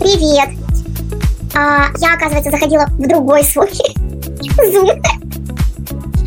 [0.00, 0.50] Привет.
[1.54, 4.88] А, я, оказывается, заходила в другой свой зум.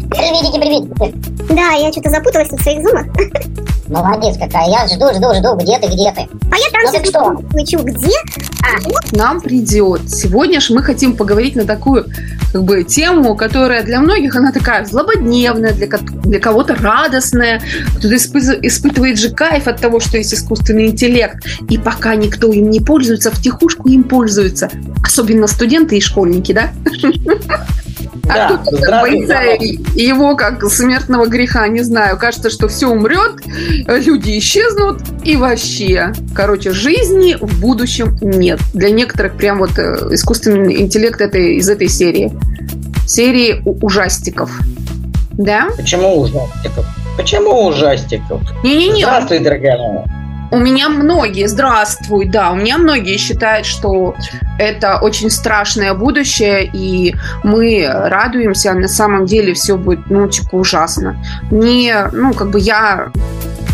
[0.10, 1.54] Приветики, приветики.
[1.54, 3.06] Да, я что-то запуталась в своих зумах.
[3.92, 4.70] Молодец какая.
[4.70, 5.56] Я жду, жду, жду.
[5.58, 6.22] Где ты, где ты?
[6.50, 7.48] А я там Ну так что?
[7.50, 8.10] Плачу, где?
[9.12, 10.10] нам придет.
[10.10, 12.06] Сегодня же мы хотим поговорить на такую
[12.54, 17.62] как бы, тему, которая для многих она такая злободневная, для, для кого-то радостная.
[17.98, 21.46] Кто-то испы- испытывает же кайф от того, что есть искусственный интеллект.
[21.70, 24.70] И пока никто им не пользуется, втихушку им пользуются.
[25.04, 26.70] Особенно студенты и школьники, да?
[28.30, 29.40] А Да, здравствуй, боится
[29.96, 32.18] его как смертного греха, не знаю.
[32.18, 33.42] Кажется, что все умрет,
[33.88, 38.60] люди исчезнут, и вообще, короче, жизни в будущем нет.
[38.74, 42.32] Для некоторых прям вот э, искусственный интеллект это из этой серии.
[43.08, 44.52] Серии ужастиков.
[45.34, 45.70] Да?
[45.76, 46.86] Почему ужастиков?
[47.18, 48.42] Почему ужастиков?
[48.64, 50.21] Не-не-не, Здравствуй, дорогая моя.
[50.52, 54.16] У меня многие, здравствуй, да, у меня многие считают, что
[54.60, 60.56] это очень страшное будущее, и мы радуемся, а на самом деле все будет, ну, типа,
[60.56, 61.18] ужасно.
[61.50, 63.12] Не, ну, как бы я,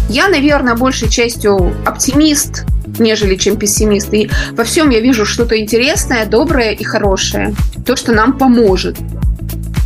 [0.07, 2.65] я, наверное, большей частью оптимист,
[2.99, 4.13] нежели чем пессимист.
[4.13, 7.55] И во всем я вижу что-то интересное, доброе и хорошее.
[7.85, 8.97] То, что нам поможет.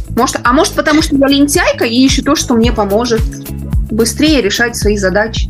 [0.09, 3.21] Может, а может, потому что я лентяйка и ищу то, что мне поможет
[3.91, 5.49] быстрее решать свои задачи.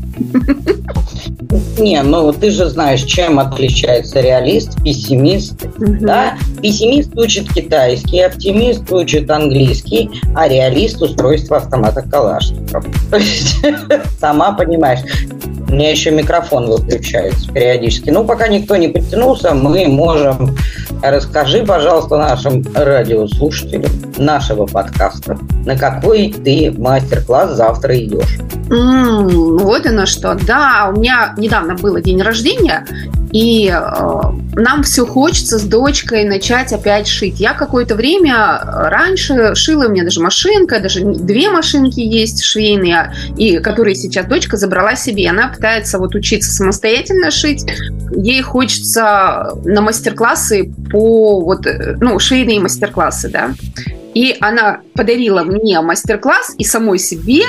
[1.78, 5.66] Не, ну ты же знаешь, чем отличается реалист, пессимист.
[5.78, 6.06] Мгм.
[6.06, 6.38] Да?
[6.62, 12.86] Пессимист учит китайский, оптимист учит английский, а реалист устройство автомата Калашников.
[13.12, 13.58] То есть,
[14.20, 15.02] сама понимаешь.
[15.72, 18.10] У меня еще микрофон выключается периодически.
[18.10, 20.58] Ну, пока никто не подтянулся, мы можем...
[21.02, 28.38] Расскажи, пожалуйста, нашим радиослушателям нашего подкаста, на какой ты мастер-класс завтра идешь.
[28.70, 30.36] М, Вот оно что.
[30.46, 32.86] Да, у меня недавно было день рождения,
[33.32, 34.22] и э,
[34.56, 37.40] нам все хочется с дочкой начать опять шить.
[37.40, 43.14] Я какое-то время э, раньше шила, у меня даже машинка, даже две машинки есть швейные,
[43.38, 45.30] и которые сейчас дочка забрала себе.
[45.30, 47.64] Она пытается вот учиться самостоятельно шить.
[48.16, 53.52] Ей хочется на мастер-классы по вот, э, ну, швейные мастер-классы, да.
[54.14, 57.44] И она подарила мне мастер-класс и самой себе,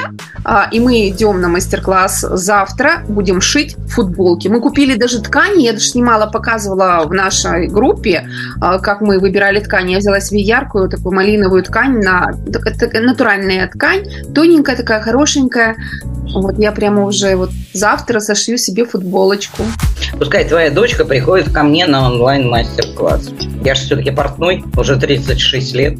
[0.44, 4.48] а, и мы идем на мастер-класс завтра, будем шить футболки.
[4.48, 8.28] Мы купили даже ткани, я даже снимала, показывала в нашей группе,
[8.60, 9.92] а, как мы выбирали ткани.
[9.92, 15.76] Я взяла себе яркую такую малиновую ткань, на, натуральная ткань, тоненькая такая, хорошенькая.
[16.34, 19.64] Вот я прямо уже вот завтра сошью себе футболочку.
[20.18, 23.30] Пускай твоя дочка приходит ко мне на онлайн-мастер-класс.
[23.64, 25.98] Я же все-таки портной, уже 36 лет.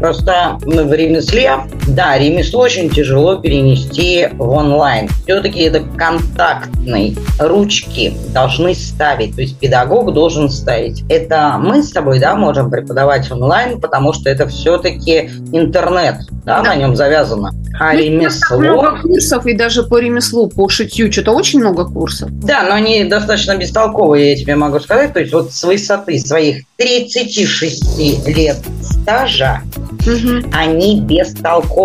[0.00, 5.08] Просто в ремесле, да, ремесло очень тяжело перенести в онлайн.
[5.24, 7.16] Все-таки это контактный.
[7.38, 11.02] Ручки должны ставить, то есть педагог должен ставить.
[11.08, 16.70] Это мы с тобой, да, можем преподавать онлайн, потому что это все-таки интернет, да, Да.
[16.70, 17.50] на нем завязано.
[17.78, 18.58] А Ну, ремесло...
[18.58, 22.28] много курсов, и даже по ремеслу, по шитью, что-то очень много курсов.
[22.30, 25.12] Да, но они достаточно бестолковые, я тебе могу сказать.
[25.14, 29.62] То есть вот с высоты своих 36 лет стажа
[30.06, 30.50] Мгм.
[30.52, 31.79] они бестолковые.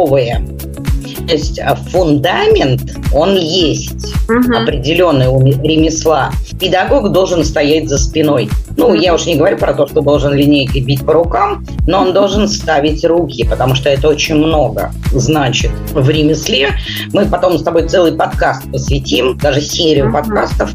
[1.28, 4.54] То есть а, фундамент, он есть Мгм.
[4.56, 6.32] определенный у ме- ремесла.
[6.60, 8.50] Педагог должен стоять за спиной.
[8.78, 12.14] Ну, я уж не говорю про то, что должен линейкой бить по рукам, но он
[12.14, 16.72] должен ставить руки, потому что это очень много значит в ремесле.
[17.14, 20.14] Мы потом с тобой целый подкаст посвятим, даже серию Мгм.
[20.14, 20.72] подкастов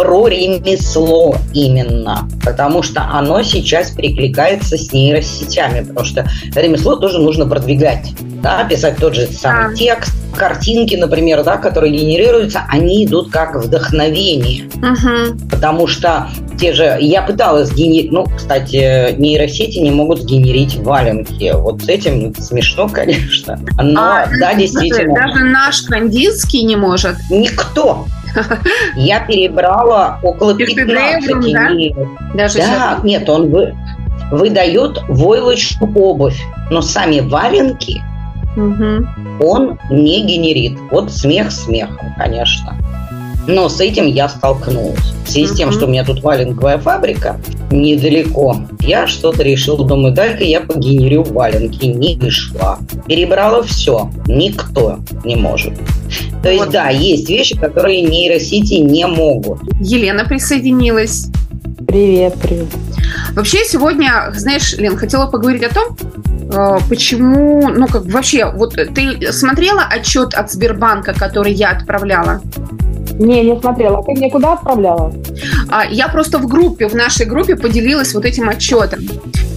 [0.00, 7.46] про ремесло именно, потому что оно сейчас перекликается с нейросетями, потому что ремесло тоже нужно
[7.46, 9.74] продвигать, да, писать тот же самый Да.
[9.74, 15.38] текст, картинки, например, да, которые генерируются, они идут как вдохновение, Мгм.
[15.50, 16.28] потому что
[16.58, 22.34] те же, я пыталась генерить, ну, кстати, нейросети не могут сгенерить валенки, вот с этим
[22.36, 27.16] смешно, конечно, но А, да, действительно, Даже наш Кандинский не может.
[27.28, 28.06] никто.
[28.96, 32.34] Я перебрала около Пишет 15 Дэйвом, да?
[32.34, 33.04] Даже Да, сейчас.
[33.04, 33.74] нет, он вы-
[34.30, 36.40] выдает войлочную обувь,
[36.70, 38.02] но сами валенки
[38.56, 39.38] Мгм.
[39.40, 40.78] он не генерит.
[40.90, 42.74] Вот смех смехом, конечно.
[43.46, 45.00] Но с этим я столкнулась.
[45.24, 47.40] В связи с тем, что у меня тут валенковая фабрика
[47.70, 51.86] недалеко, я что-то решил, думаю, дай-ка я погенерю валенки.
[51.86, 52.78] Не вышла.
[53.06, 54.10] Перебрала все.
[54.26, 55.74] Никто не может.
[56.42, 56.72] То есть, Вот.
[56.72, 59.60] да, есть вещи, которые нейросети не могут.
[59.80, 61.28] Елена присоединилась.
[61.86, 62.66] Привет, привет.
[63.32, 65.96] Вообще сегодня, знаешь, Лен, хотела поговорить о том,
[66.52, 72.40] э, почему, ну как бы вообще, вот ты смотрела отчет от Сбербанка, который я отправляла?
[73.20, 74.02] Не, не смотрела.
[74.02, 75.12] Ты мне куда отправляла?
[75.68, 79.00] А, я просто в группе, в нашей группе поделилась вот этим отчетом.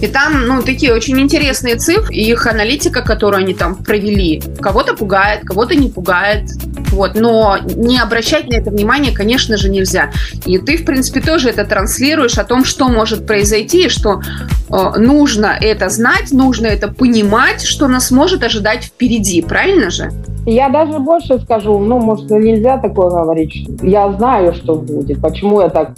[0.02, 4.94] И там, ну, такие очень интересные цифры, и их аналитика, которую они там провели, кого-то
[4.94, 6.50] пугает, кого-то не пугает.
[6.90, 10.12] Вот, но не обращать на это внимание, конечно же, нельзя.
[10.44, 14.98] И ты, в принципе, тоже это транслируешь о том, что может произойти, и что э,
[14.98, 20.12] нужно это знать, нужно это понимать, что нас может ожидать впереди, правильно же?
[20.46, 23.66] Я даже больше скажу, ну, может, нельзя такое говорить.
[23.82, 25.94] Я знаю, что будет, почему я так...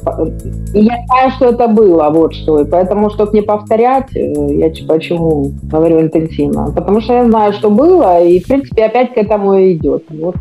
[0.73, 2.61] Я знаю, что это было, вот что.
[2.61, 6.73] И поэтому, чтобы не повторять, э, я почему говорю интенсивно.
[6.75, 10.05] Потому что я знаю, что было, и, в принципе, опять к этому и идет.
[10.11, 10.37] Вот.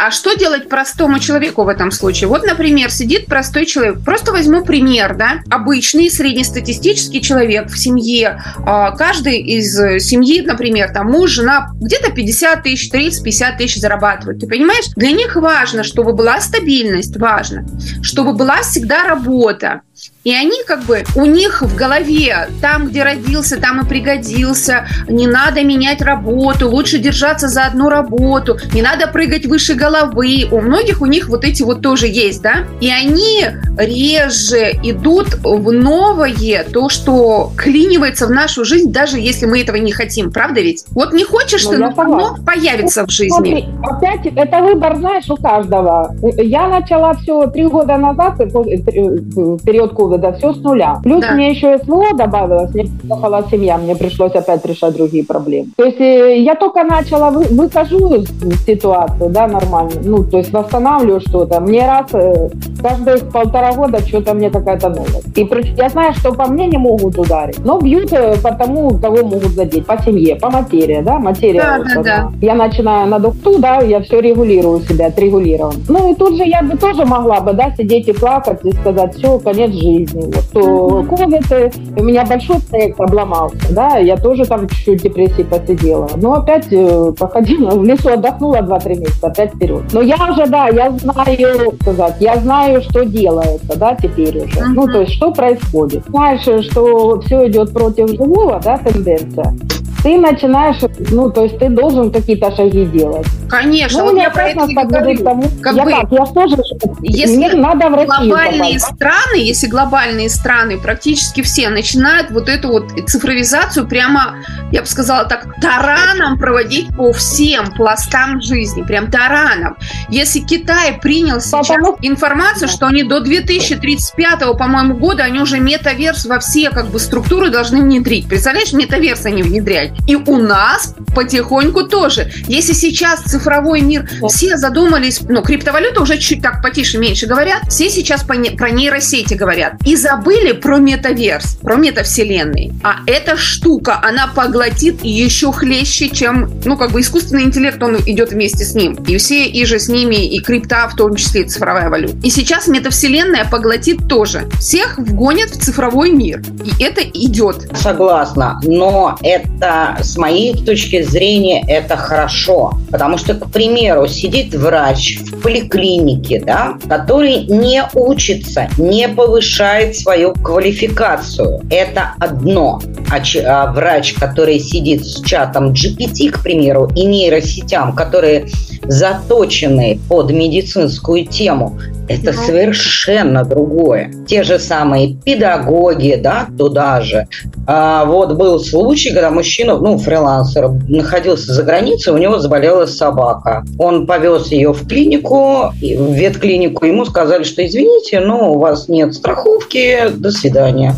[0.00, 2.28] А что делать простому человеку в этом случае?
[2.28, 3.98] Вот, например, сидит простой человек.
[4.04, 5.40] Просто возьму пример, да?
[5.50, 8.40] Обычный среднестатистический человек в семье.
[8.64, 9.74] А, каждый из
[10.04, 14.38] семьи, например, там муж, жена, где-то 50 тысяч, 30-50 тысяч зарабатывают.
[14.38, 14.84] Ты понимаешь?
[14.94, 17.66] Для них важно, чтобы была стабильность, важно,
[18.00, 19.80] чтобы была всегда работа.
[20.24, 25.26] И они как бы, у них в голове, там, где родился, там и пригодился, не
[25.26, 30.46] надо менять работу, лучше держаться за одну работу, не надо прыгать выше головы.
[30.50, 32.64] У многих у них вот эти вот тоже есть, да?
[32.80, 33.46] И они
[33.78, 39.92] реже идут в новое, то, что клинивается в нашу жизнь, даже если мы этого не
[39.92, 40.30] хотим.
[40.30, 40.84] Правда ведь?
[40.90, 43.30] Вот не хочешь ну, ты, но оно появится в жизни.
[43.30, 46.14] Смотри, опять, это выбор, знаешь, у каждого.
[46.36, 50.98] Я начала все три года назад, э, период ковида, все с нуля.
[51.02, 51.32] Плюс да.
[51.32, 55.68] мне еще СВО добавилось, мне приехала семья, мне пришлось опять решать другие проблемы.
[55.76, 60.52] То есть э, я только начала, вы, выхожу из ситуации, да, нормально, ну, то есть
[60.52, 61.60] восстанавливаю что-то.
[61.60, 62.50] Мне раз, э,
[62.82, 65.36] каждые полтора года что-то мне какая-то новость.
[65.36, 69.24] И я знаю, что по мне не могут ударить, но бьют э, по тому, кого
[69.24, 71.60] могут задеть, по семье, по материи, да, материя.
[71.60, 72.32] Да, вот, да, да.
[72.40, 75.74] Я начинаю на духту, да, я все регулирую себя, отрегулирован.
[75.88, 79.16] Ну и тут же я бы тоже могла бы, да, сидеть и плакать и сказать,
[79.16, 80.32] все, конец жизни.
[80.52, 86.08] Вот, комнаты, у меня большой проект обломался, да, я тоже там чуть-чуть депрессии посидела.
[86.16, 89.82] Но опять э, походила в лесу, отдохнула 2-3 месяца, опять вперед.
[89.92, 94.58] Но я уже, да, я знаю, сказать, я знаю, что делается, да, теперь уже.
[94.58, 94.72] Uh-huh.
[94.74, 96.04] Ну, то есть, что происходит.
[96.08, 99.54] Знаешь, что все идет против живого, да, тенденция
[100.02, 100.76] ты начинаешь,
[101.10, 103.26] ну, то есть ты должен какие-то шаги делать.
[103.48, 105.24] Конечно, ну, вот я про это говорю.
[105.24, 106.56] Тому, как я бы, как, я тоже,
[107.02, 108.94] если мне надо в Россию глобальные попасть.
[108.94, 114.36] страны, если глобальные страны, практически все начинают вот эту вот цифровизацию прямо,
[114.70, 119.76] я бы сказала так, тараном проводить по всем пластам жизни, прям тараном.
[120.10, 121.96] Если Китай принял сейчас Потому...
[122.02, 127.50] информацию, что они до 2035, по-моему, года, они уже метаверс во все как бы структуры
[127.50, 128.28] должны внедрить.
[128.28, 132.30] Представляешь, метаверс они внедряют И у нас потихоньку тоже.
[132.46, 137.90] Если сейчас цифровой мир, все задумались, ну, криптовалюта уже чуть так потише, меньше говорят, все
[137.90, 138.36] сейчас про
[138.70, 139.74] нейросети говорят.
[139.84, 142.72] И забыли про метаверс, про метавселенные.
[142.82, 148.30] А эта штука, она поглотит еще хлеще, чем, ну, как бы искусственный интеллект, он идет
[148.30, 148.94] вместе с ним.
[149.06, 152.16] И все и же с ними, и крипта, в том числе и цифровая валюта.
[152.22, 154.48] И сейчас метавселенная поглотит тоже.
[154.58, 156.42] Всех вгонят в цифровой мир.
[156.64, 157.68] И это идет.
[157.74, 158.60] Согласна.
[158.64, 162.72] Но это с моей точки зрения, это хорошо.
[162.90, 170.32] Потому что, к примеру, сидит врач в поликлинике, да, который не учится, не повышает свою
[170.34, 171.60] квалификацию.
[171.70, 172.80] Это одно.
[173.10, 178.48] А, а врач, который сидит с чатом GPT, к примеру, и нейросетям, которые
[178.84, 182.42] заточены под медицинскую тему, это ну.
[182.42, 184.10] совершенно другое.
[184.26, 187.28] Те же самые педагоги, да, туда же.
[187.66, 193.64] А, вот был случай, когда мужчина, ну, фрилансер, находился за границей, у него заболела собака.
[193.78, 199.14] Он повез ее в клинику, в ветклинику, ему сказали, что извините, но у вас нет
[199.14, 200.94] страховки, до свидания.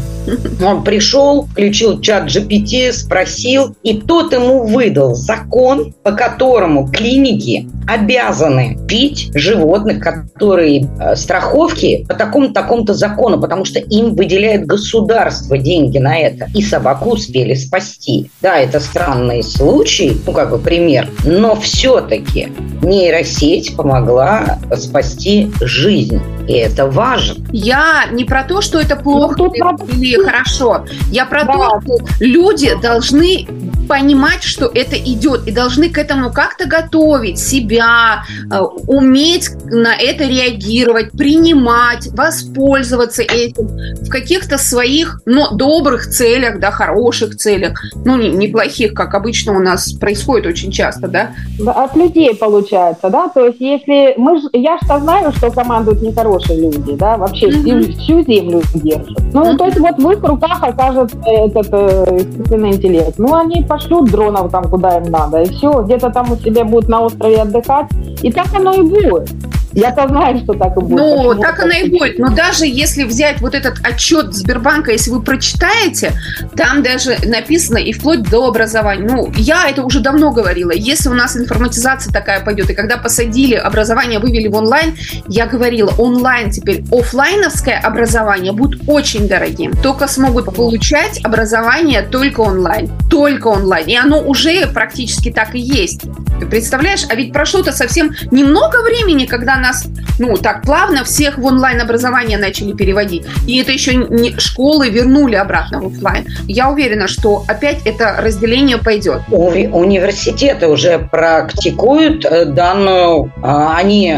[0.62, 8.78] Он пришел, включил чат GPT, спросил, и тот ему выдал закон, по которому клиники обязаны
[8.86, 15.98] пить животных, которые э, страховки по такому-то такому-то закону, потому что им выделяет государство деньги
[15.98, 16.48] на это.
[16.54, 18.30] И собаку успели спасти.
[18.40, 26.20] Да, это странный случай, ну как бы пример, но все-таки нейросеть помогла спасти жизнь.
[26.48, 27.44] И это важно.
[27.52, 30.84] Я не про то, что это плохо ну, или хорошо.
[31.10, 31.52] Я про да.
[31.52, 33.46] то, что люди должны
[33.90, 40.24] понимать, что это идет, и должны к этому как-то готовить себя, э, уметь на это
[40.24, 48.94] реагировать, принимать, воспользоваться этим в каких-то своих, но добрых целях, да, хороших целях, ну, неплохих,
[48.94, 51.32] как обычно у нас происходит очень часто, да?
[51.66, 56.92] От людей получается, да, то есть если мы, я что знаю, что командуют нехорошие люди,
[56.92, 57.98] да, вообще mm-hmm.
[57.98, 59.18] всю землю держат.
[59.32, 59.56] Ну, mm-hmm.
[59.56, 63.18] то есть вот в их руках окажется этот э, искусственный интеллект.
[63.18, 66.88] Ну, они пошлют дронов там, куда им надо, и все, где-то там у себя будут
[66.88, 67.88] на острове отдыхать,
[68.22, 69.30] и так оно и будет.
[69.72, 70.98] Я-то знаю, что так и будет.
[70.98, 72.18] Ну, Почему так оно и будет.
[72.18, 76.12] Но даже если взять вот этот отчет Сбербанка, если вы прочитаете,
[76.56, 79.06] там даже написано и вплоть до образования.
[79.08, 80.72] Ну, я это уже давно говорила.
[80.72, 84.96] Если у нас информатизация такая пойдет, и когда посадили образование, вывели в онлайн,
[85.28, 89.72] я говорила, онлайн теперь офлайновское образование будет очень дорогим.
[89.82, 92.90] Только смогут получать образование только онлайн.
[93.08, 93.86] Только онлайн.
[93.86, 96.02] И оно уже практически так и есть.
[96.40, 97.04] Ты представляешь?
[97.08, 99.86] А ведь прошло-то совсем немного времени, когда нас,
[100.18, 103.24] ну, так плавно всех в онлайн-образование начали переводить.
[103.46, 106.26] И это еще не школы вернули обратно в офлайн.
[106.46, 109.22] Я уверена, что опять это разделение пойдет.
[109.30, 114.14] У, университеты уже практикуют э, данную, а, они,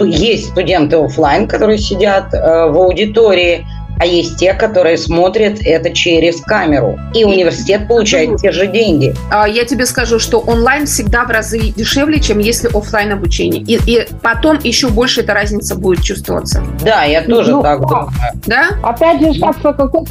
[0.00, 3.66] есть студенты офлайн, которые сидят э, в аудитории,
[3.98, 6.98] а есть те, которые смотрят это через камеру.
[7.14, 9.14] И университет получает те же деньги.
[9.30, 13.62] А, я тебе скажу, что онлайн всегда в разы дешевле, чем если офлайн обучение.
[13.62, 16.64] И, и потом еще больше эта разница будет чувствоваться.
[16.84, 18.08] Да, я тоже ну, так думаю.
[18.46, 18.70] Да?
[18.82, 20.02] Опять же, как какой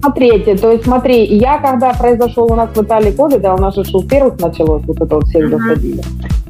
[0.00, 0.56] смотрите.
[0.56, 3.84] То есть смотри, я когда произошел у нас в Италии ковид, а у нас же
[3.84, 6.02] с первых началось, вот это вот всех заходили.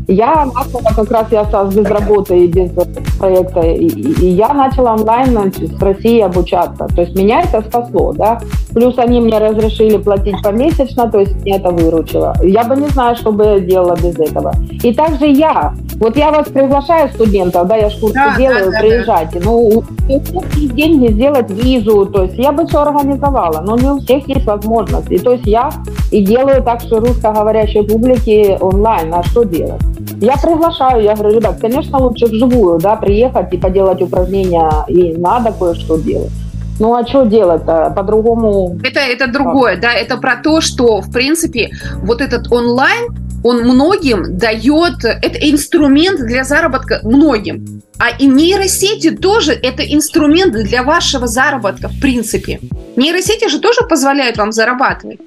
[0.09, 2.71] Я начала, как раз я осталась без работы и без
[3.19, 6.76] проекта, и, и я начала онлайн значит, с России обучаться.
[6.79, 8.41] То есть меня это спасло, да.
[8.75, 12.35] Плюс они мне разрешили платить помесячно, то есть мне это выручило.
[12.43, 14.53] Я бы не знаю, что бы я делала без этого.
[14.83, 15.75] И также я.
[15.99, 19.39] Вот я вас приглашаю студентов, да, я ж курсы да, делаю, да, приезжайте.
[19.39, 19.47] Да.
[19.47, 23.89] Ну, у всех есть деньги сделать визу, то есть я бы все организовала, но не
[23.91, 25.11] у всех есть возможность.
[25.11, 25.71] И то есть я
[26.13, 29.81] и делаю так, что русскоговорящей публике онлайн, а что делать?
[30.21, 35.53] Я приглашаю, я говорю, ребят, конечно, лучше вживую, да, приехать и поделать упражнения, и надо
[35.53, 36.33] кое-что делать.
[36.79, 37.93] Ну а что делать-то?
[37.97, 38.79] По-другому...
[38.83, 41.71] Это, это другое, да, это про то, что, в принципе,
[42.03, 43.15] вот этот онлайн,
[43.45, 47.83] он многим дает, это инструмент для заработка многим.
[47.99, 52.61] А и нейросети тоже это инструмент для вашего заработка, в принципе.
[52.97, 55.19] Нейросети же тоже позволяют вам зарабатывать.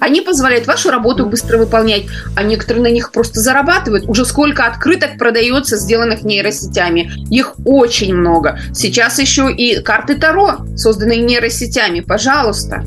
[0.00, 2.04] Они позволяют вашу работу быстро выполнять,
[2.36, 4.08] а некоторые на них просто зарабатывают.
[4.08, 7.10] Уже сколько открыток продается, сделанных нейросетями.
[7.30, 8.58] Их очень много.
[8.74, 12.00] Сейчас еще и карты Таро, созданные нейросетями.
[12.00, 12.84] Пожалуйста.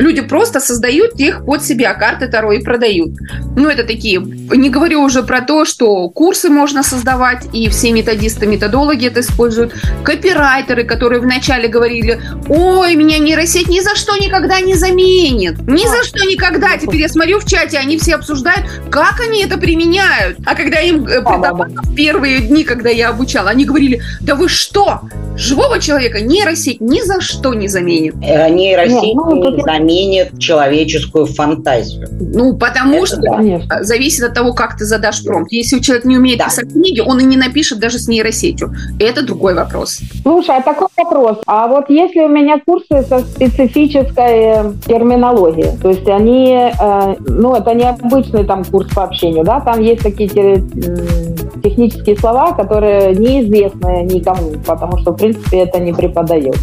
[0.00, 3.10] Люди просто создают их под себя, карты Таро и продают.
[3.54, 4.18] Ну, это такие...
[4.18, 9.74] Не говорю уже про то, что курсы можно создавать, и все методисты, методологи это используют.
[10.02, 15.60] Копирайтеры, которые вначале говорили, ой, меня нейросеть ни за что никогда не заменит.
[15.68, 16.78] Ни за что никогда.
[16.78, 20.38] Теперь я смотрю в чате, они все обсуждают, как они это применяют.
[20.46, 25.02] А когда им э, в первые дни, когда я обучала, они говорили, да вы что?
[25.36, 28.14] Живого человека нейросеть ни за что не заменит.
[28.22, 32.08] Э, нейросеть ну, не заменит заменит человеческую фантазию.
[32.20, 33.82] Ну, потому это что да.
[33.82, 35.50] зависит от того, как ты задашь промпт.
[35.52, 36.46] Если человек не умеет да.
[36.46, 38.74] писать книги, он и не напишет даже с нейросетью.
[38.98, 40.00] Это другой вопрос.
[40.22, 41.38] Слушай, а такой вопрос.
[41.46, 47.54] А вот если у меня курсы со специфической э, терминологией, то есть они, э, ну,
[47.54, 50.28] это не обычный там курс по общению, да, там есть такие
[51.62, 56.60] технические слова, которые неизвестны никому, потому что, в принципе, это не преподается.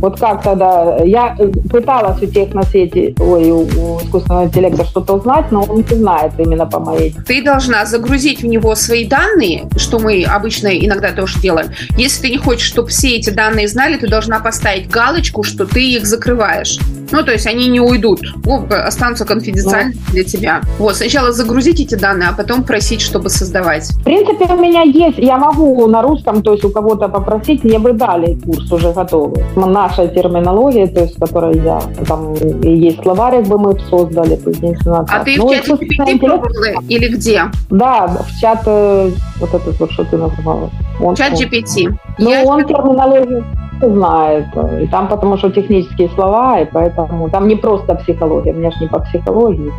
[0.00, 0.98] Вот как тогда?
[1.04, 1.36] Я
[1.70, 5.96] пыталась у тех на свете, ой, у, у искусственного интеллекта что-то узнать, но он не
[5.96, 7.14] знает именно по моей.
[7.26, 11.68] Ты должна загрузить в него свои данные, что мы обычно иногда тоже делаем.
[11.96, 15.92] Если ты не хочешь, чтобы все эти данные знали, ты должна поставить галочку, что ты
[15.92, 16.78] их закрываешь.
[17.12, 18.20] Ну, то есть они не уйдут,
[18.70, 20.12] останутся конфиденциальны ну.
[20.12, 20.60] для тебя.
[20.78, 23.90] Вот, сначала загрузить эти данные, а потом просить, чтобы создавать.
[23.90, 27.78] В принципе, у меня есть, я могу на русском, то есть у кого-то попросить, мне
[27.78, 29.44] бы дали курс уже готовый.
[29.90, 32.32] Наша терминология, то есть, которая я, там
[32.62, 34.38] есть словарик бы мы создали.
[35.08, 37.42] А ты ну, в чате GPT пробовала или где?
[37.70, 40.70] Да, в чат, э, вот этот вот, что ты называла.
[41.00, 41.92] Он, чат GPT.
[42.18, 43.44] Ну, я он терминологию
[43.82, 44.46] знает.
[44.80, 48.86] И там потому что технические слова, и поэтому там не просто психология, мне же не
[48.86, 49.72] по психологии.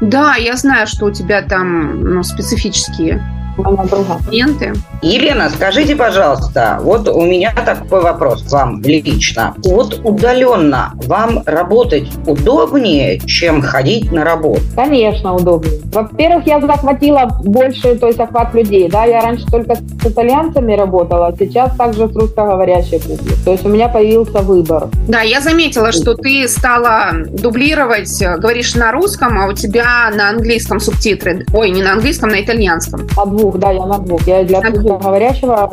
[0.00, 3.20] Да, я знаю, что у тебя там ну, специфические
[3.56, 4.74] Моменты.
[5.02, 9.54] Елена, скажите, пожалуйста, вот у меня такой вопрос к вам лично.
[9.64, 14.62] Вот удаленно вам работать удобнее, чем ходить на работу?
[14.74, 15.80] Конечно, удобнее.
[15.92, 18.88] Во-первых, я захватила больше, то есть охват людей.
[18.90, 23.36] Да, я раньше только с итальянцами работала, а сейчас также с русскоговорящей публикой.
[23.44, 24.88] То есть у меня появился выбор.
[25.08, 30.80] Да, я заметила, что ты стала дублировать, говоришь на русском, а у тебя на английском
[30.80, 31.44] субтитры.
[31.52, 33.06] Ой, не на английском, на итальянском.
[33.16, 34.26] На двух, да, я на двух.
[34.26, 35.70] Я для русскоговорящего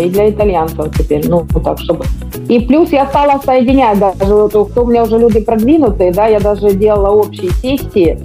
[0.00, 1.28] и для итальянцев теперь.
[1.28, 2.04] Ну, так, чтобы
[2.48, 6.40] и плюс я стала соединять даже, вот, кто у меня уже люди продвинутые, да, я
[6.40, 8.18] даже делала общие сессии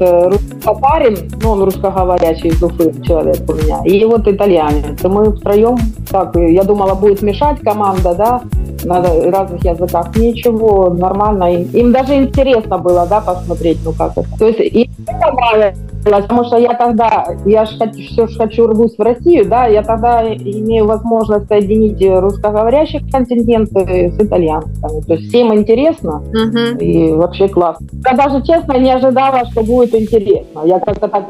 [0.64, 5.02] татарин, ну, он русскоговорящий из Уфы человек у меня, и вот итальянец.
[5.02, 5.78] И мы втроем,
[6.10, 8.42] так, я думала, будет мешать команда, да,
[8.84, 10.16] на разных языках.
[10.16, 11.54] Ничего, нормально.
[11.54, 14.28] Им даже интересно было, да, посмотреть, ну как это.
[14.38, 18.96] То есть им понравилось Потому что я тогда, я же хочу, все же хочу рвусь
[18.98, 25.02] в Россию, да, я тогда имею возможность соединить русскоговорящих контингенты с итальянцами.
[25.02, 26.80] То есть всем интересно угу.
[26.80, 27.88] и вообще классно.
[28.10, 30.62] Я даже, честно, не ожидала, что будет интересно.
[30.66, 31.26] Я как-то так,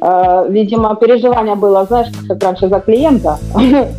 [0.00, 3.38] э, видимо, переживание было, знаешь, как раньше за клиента.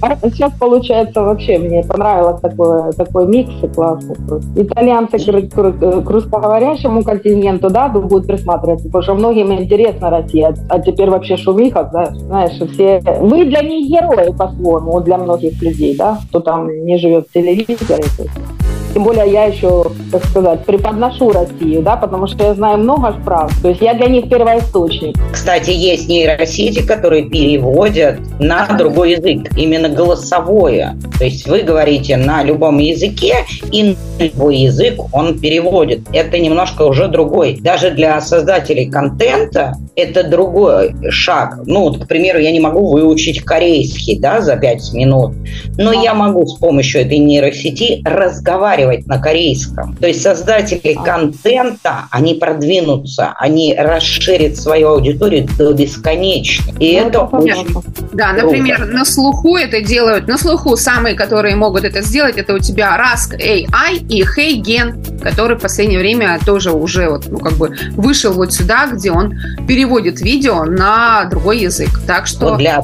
[0.01, 4.15] А сейчас, получается, вообще мне понравилось такое, такой микс классный.
[4.55, 11.09] Итальянцы к, к русскоговорящему контингенту, да, будут присматриваться, потому что многим интересно Россия, а теперь
[11.09, 13.01] вообще шумиха, знаешь, все...
[13.21, 18.03] Вы для них герои, по-своему, для многих людей, да, кто там не живет в телевизоре.
[18.95, 23.51] Тем более я еще, так сказать, преподношу Россию, да, потому что я знаю много прав.
[23.61, 25.17] То есть я для них первоисточник.
[25.33, 30.95] Кстати, есть нейросети, которые переводят на другой язык, именно голосовое.
[31.19, 36.07] То есть вы говорите на любом языке, и на любой язык он переводит.
[36.13, 37.59] Это немножко уже другой.
[37.59, 41.59] Даже для создателей контента это другой шаг.
[41.65, 45.33] Ну, вот, к примеру, я не могу выучить корейский, да, за пять минут,
[45.77, 49.95] но я могу с помощью этой нейросети разговаривать разговаривать на корейском.
[49.95, 56.71] То есть создатели контента, они продвинутся, они расширят свою аудиторию до бесконечно.
[56.79, 57.67] И ну, это очень
[58.13, 58.91] Да, например, круто.
[58.91, 63.37] на слуху это делают, на слуху самые, которые могут это сделать, это у тебя Rask
[63.37, 68.53] AI и HeyGen, который в последнее время тоже уже вот, ну, как бы вышел вот
[68.53, 69.33] сюда, где он
[69.67, 71.89] переводит видео на другой язык.
[72.07, 72.49] Так что...
[72.49, 72.81] Вот для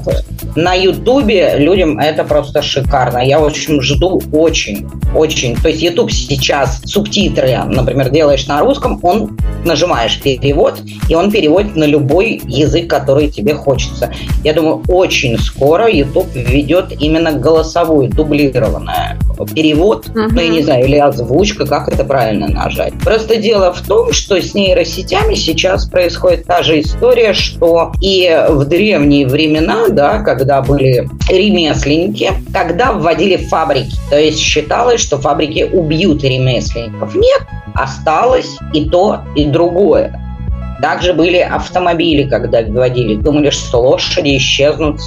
[0.56, 3.20] на Ютубе людям это просто шикарно.
[3.20, 5.56] Я, в общем, жду очень, очень.
[5.56, 11.76] То есть YouTube сейчас субтитры, например, делаешь на русском, он нажимаешь перевод, и он переводит
[11.76, 14.12] на любой язык, который тебе хочется.
[14.44, 20.30] Я думаю, очень скоро YouTube введет именно голосовую, дублированную перевод, uh-huh.
[20.32, 22.94] ну, я не знаю, или озвучка, как это правильно нажать.
[23.04, 28.66] Просто дело в том, что с нейросетями сейчас происходит та же история, что и в
[28.66, 33.96] древние времена, да, когда были ремесленники, когда вводили фабрики.
[34.10, 37.16] То есть считалось, что фабрики убьют ремесленников.
[37.16, 37.42] Нет,
[37.74, 40.18] осталось и то, и другое.
[40.82, 43.16] Также были автомобили, когда вводили.
[43.16, 45.00] Думали, что лошади исчезнут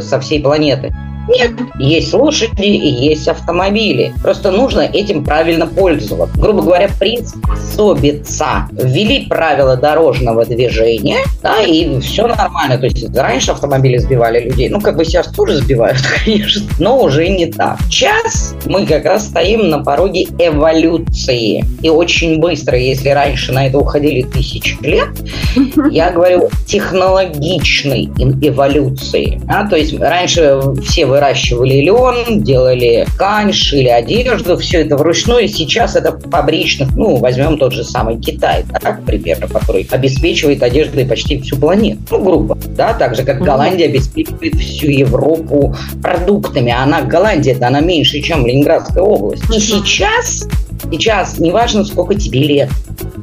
[0.00, 0.92] со всей планеты.
[1.32, 4.12] Нет, есть лошади и есть автомобили.
[4.22, 6.38] Просто нужно этим правильно пользоваться.
[6.38, 8.68] Грубо говоря, приспособиться.
[8.72, 12.78] Ввели правила дорожного движения, да, и все нормально.
[12.78, 14.68] То есть раньше автомобили сбивали людей.
[14.68, 17.78] Ну, как бы сейчас тоже сбивают, конечно, но уже не так.
[17.88, 21.64] Сейчас мы как раз стоим на пороге эволюции.
[21.82, 25.08] И очень быстро, если раньше на это уходили тысячи лет,
[25.90, 29.40] я говорю технологичной эволюции.
[29.48, 35.48] А, то есть раньше все выращивали лен, делали ткань, шили одежду, все это вручную.
[35.48, 41.06] Сейчас это фабричных, ну, возьмем тот же самый Китай, так, к примеру, который обеспечивает одеждой
[41.06, 42.00] почти всю планету.
[42.10, 46.72] Ну, грубо, да, так же, как Голландия обеспечивает всю Европу продуктами.
[46.72, 49.44] Она, Голландия, она меньше, чем Ленинградская область.
[49.54, 50.48] И сейчас,
[50.90, 52.70] сейчас, неважно, сколько тебе лет,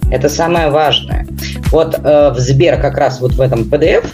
[0.10, 1.28] это самое важное.
[1.72, 4.06] Вот э, в Сбер как раз вот в этом PDF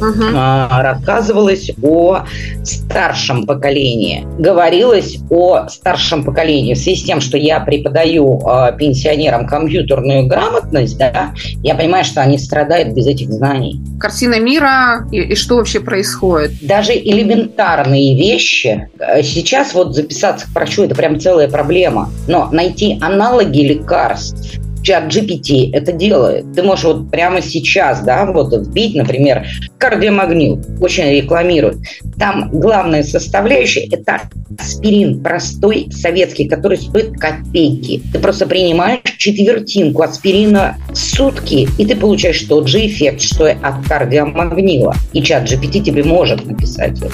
[0.00, 0.70] uh-huh.
[0.70, 2.24] э, рассказывалось о
[2.64, 4.26] старшем поколении.
[4.38, 6.74] Говорилось о старшем поколении.
[6.74, 11.32] В связи с тем, что я преподаю э, пенсионерам компьютерную грамотность, да,
[11.62, 13.80] я понимаю, что они страдают без этих знаний.
[14.00, 16.52] Картина мира и, и что вообще происходит?
[16.62, 18.88] Даже элементарные вещи.
[18.98, 22.10] Э, сейчас вот записаться к врачу– это прям целая проблема.
[22.26, 26.46] Но найти аналоги лекарств чат GPT это делает.
[26.54, 29.46] Ты можешь вот прямо сейчас, да, вот вбить, например,
[29.76, 31.78] кардиомагнил, очень рекламируют.
[32.18, 34.22] Там главная составляющая– это
[34.56, 38.02] аспирин простой советский, который стоит копейки.
[38.12, 43.56] Ты просто принимаешь четвертинку аспирина в сутки, и ты получаешь тот же эффект, что и
[43.60, 44.94] от кардиомагнила.
[45.12, 47.10] И чат GPT тебе может написать это.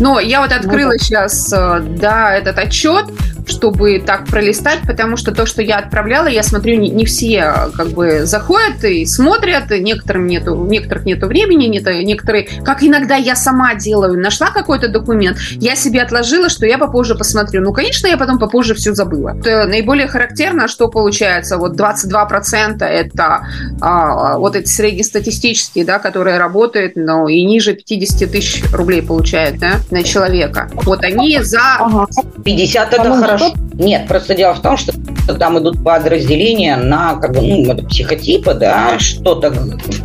[0.00, 3.06] Но я вот открыла ну, сейчас, э, да, этот отчет,
[3.46, 7.88] чтобы так пролистать, потому что то, что я отправляла, я смотрю, не, не все как
[7.88, 13.74] бы заходят и смотрят, некоторым нету, некоторых нету времени, нету, некоторые, как иногда я сама
[13.74, 17.62] делаю, нашла какой-то документ, я себе отложила, что я попозже посмотрю.
[17.62, 19.36] Ну, конечно, я потом попозже все забыла.
[19.38, 23.46] Это наиболее характерно, что получается, вот 22% это
[23.80, 29.74] а, вот эти среднестатистические, да, которые работают, но и ниже 50 тысяч рублей получают, да,
[29.90, 30.68] на человека.
[30.74, 31.60] Вот они за...
[31.78, 32.08] Ага.
[32.44, 33.54] 50 это хорошо хорошо.
[33.74, 34.92] Нет, просто дело в том, что
[35.38, 39.52] там идут подразделения на как бы, ну, психотипы, да, что-то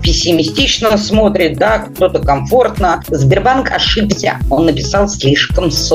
[0.02, 3.04] пессимистично смотрит, да, кто-то комфортно.
[3.08, 5.93] Сбербанк ошибся, он написал слишком сложно.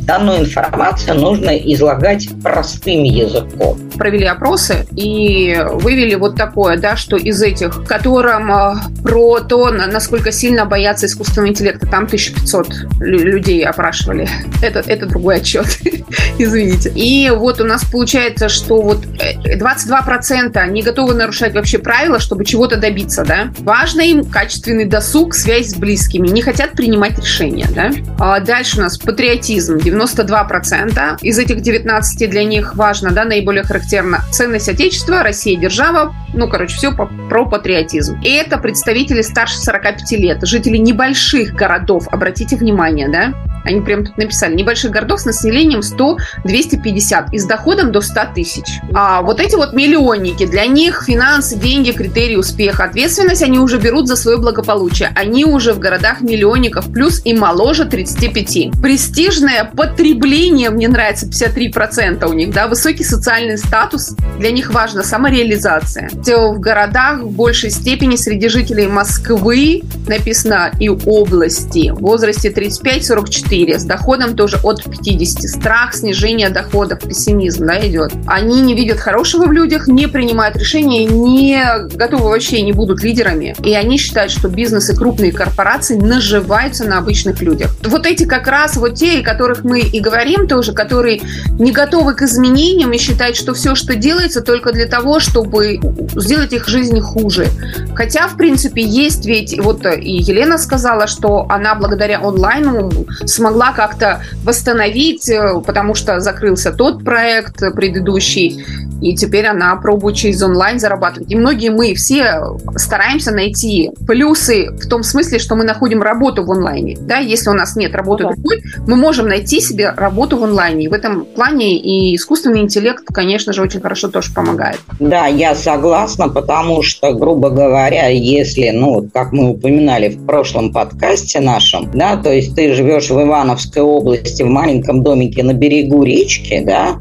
[0.00, 3.78] Данную информацию нужно излагать простым языком.
[3.96, 10.32] Провели опросы и вывели вот такое, да, что из этих, которым э, про то, насколько
[10.32, 12.68] сильно боятся искусственного интеллекта, там 1500
[13.00, 14.28] людей опрашивали.
[14.62, 15.66] Это, это другой отчет.
[16.38, 16.92] извините.
[16.94, 22.44] И вот у нас получается, что вот 22% э, не готовы нарушать вообще правила, чтобы
[22.44, 23.48] чего-то добиться, да.
[23.58, 27.90] Важно им качественный досуг, связь с близкими, не хотят принимать решения, да.
[28.18, 31.18] А дальше у нас патриотизм, 92%.
[31.22, 36.76] Из этих 19 для них важно, да, наиболее характерно ценность Отечества, Россия, держава, ну, короче,
[36.76, 38.20] все по, про патриотизм.
[38.22, 43.32] И это представители старше 45 лет, жители небольших городов, обратите внимание, да,
[43.66, 48.78] они прям тут написали, небольших городов с населением 100-250 и с доходом до 100 тысяч.
[48.94, 54.06] А вот эти вот миллионники, для них финансы, деньги, критерии успеха, ответственность они уже берут
[54.06, 55.10] за свое благополучие.
[55.16, 58.80] Они уже в городах миллионников плюс и моложе 35.
[58.96, 66.08] Престижное потребление, мне нравится 53% у них, да, высокий социальный статус, для них важна самореализация.
[66.14, 73.78] В городах в большей степени среди жителей Москвы написано и области в возрасте 35-44 4,
[73.78, 75.42] с доходом тоже от 50.
[75.42, 78.12] Страх, снижение доходов, пессимизм да, идет.
[78.26, 81.62] Они не видят хорошего в людях, не принимают решения, не
[81.94, 83.54] готовы вообще, не будут лидерами.
[83.62, 87.76] И они считают, что бизнес и крупные корпорации наживаются на обычных людях.
[87.84, 91.20] Вот эти как раз вот те, о которых мы и говорим тоже, которые
[91.58, 95.78] не готовы к изменениям и считают, что все, что делается, только для того, чтобы
[96.16, 97.48] сделать их жизнь хуже.
[97.94, 102.90] Хотя, в принципе, есть ведь, вот и Елена сказала, что она благодаря онлайну
[103.24, 108.64] смогла как-то восстановить, э, потому что закрылся тот проект предыдущий,
[109.00, 111.30] и теперь она пробует через онлайн зарабатывать.
[111.30, 116.50] И многие мы все стараемся найти плюсы в том смысле, что мы находим работу в
[116.50, 116.96] онлайне.
[117.00, 118.34] Да, если у нас нет работы okay.
[118.34, 120.86] другой, мы можем найти себе работу в онлайне.
[120.86, 124.78] И в этом плане и искусственный интеллект, конечно же, очень хорошо тоже помогает.
[125.00, 131.40] Да, я согласна, потому что, грубо говоря, если, ну, как мы упоминали в прошлом подкасте
[131.40, 136.62] нашем, да, то есть ты живешь в Ивановской области в маленьком домике на берегу речки,
[136.64, 136.98] да,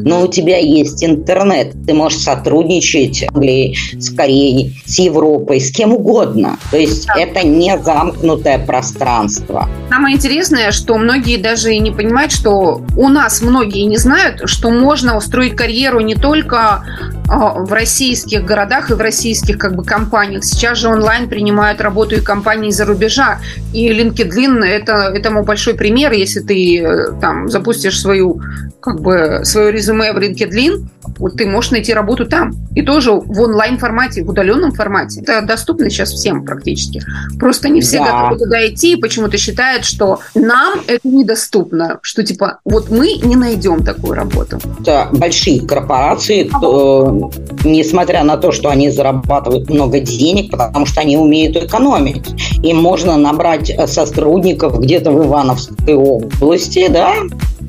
[0.00, 5.70] но у тебя есть интернет, ты можешь сотрудничать с Англией, с Кореей, с Европой, с
[5.70, 6.58] кем угодно.
[6.70, 7.14] То есть да.
[7.18, 9.68] это не замкнутое пространство.
[9.88, 14.70] Самое интересное, что многие даже и не понимают, что у нас многие не знают, что
[14.70, 16.84] можно устроить карьеру не только
[17.28, 20.44] в российских городах и в российских как бы компаниях.
[20.44, 23.38] Сейчас же онлайн принимают работу и компании за рубежа.
[23.72, 26.12] И LinkedIn это, этому большой пример.
[26.12, 28.40] Если ты э, там запустишь свою
[28.80, 30.86] как бы свое резюме в LinkedIn,
[31.18, 32.52] вот ты можешь найти работу там.
[32.74, 35.20] И тоже в онлайн формате, в удаленном формате.
[35.20, 37.02] Это доступно сейчас всем практически.
[37.38, 38.04] Просто не все да.
[38.04, 41.98] готовы туда идти и почему-то считают, что нам это недоступно.
[42.02, 44.58] Что типа вот мы не найдем такую работу.
[44.80, 47.17] Это большие корпорации, то,
[47.64, 52.26] несмотря на то, что они зарабатывают много денег, потому что они умеют экономить.
[52.62, 57.14] Им можно набрать сотрудников где-то в Ивановской области, да,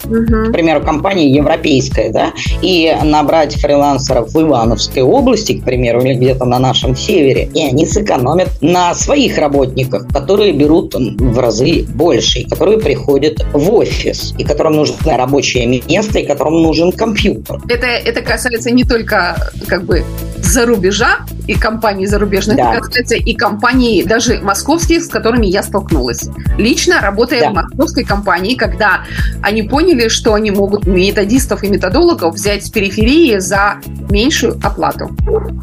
[0.04, 6.46] к примеру, компания европейская, да, и набрать фрилансеров в Ивановской области, к примеру, или где-то
[6.46, 12.50] на нашем севере, и они сэкономят на своих работниках, которые берут в разы больше, и
[12.50, 17.60] которые приходят в офис, и которым нужно рабочее место, и которым нужен компьютер.
[17.70, 20.04] Это, это касается не только как бы
[20.38, 22.76] за рубежа, и компании зарубежных, да.
[22.80, 26.30] касается и компаний даже московских, с которыми я столкнулась.
[26.58, 27.50] Лично работая да.
[27.50, 29.02] в московской компании, когда
[29.42, 33.78] они поняли, что они могут методистов и методологов взять с периферии за
[34.12, 35.10] меньшую оплату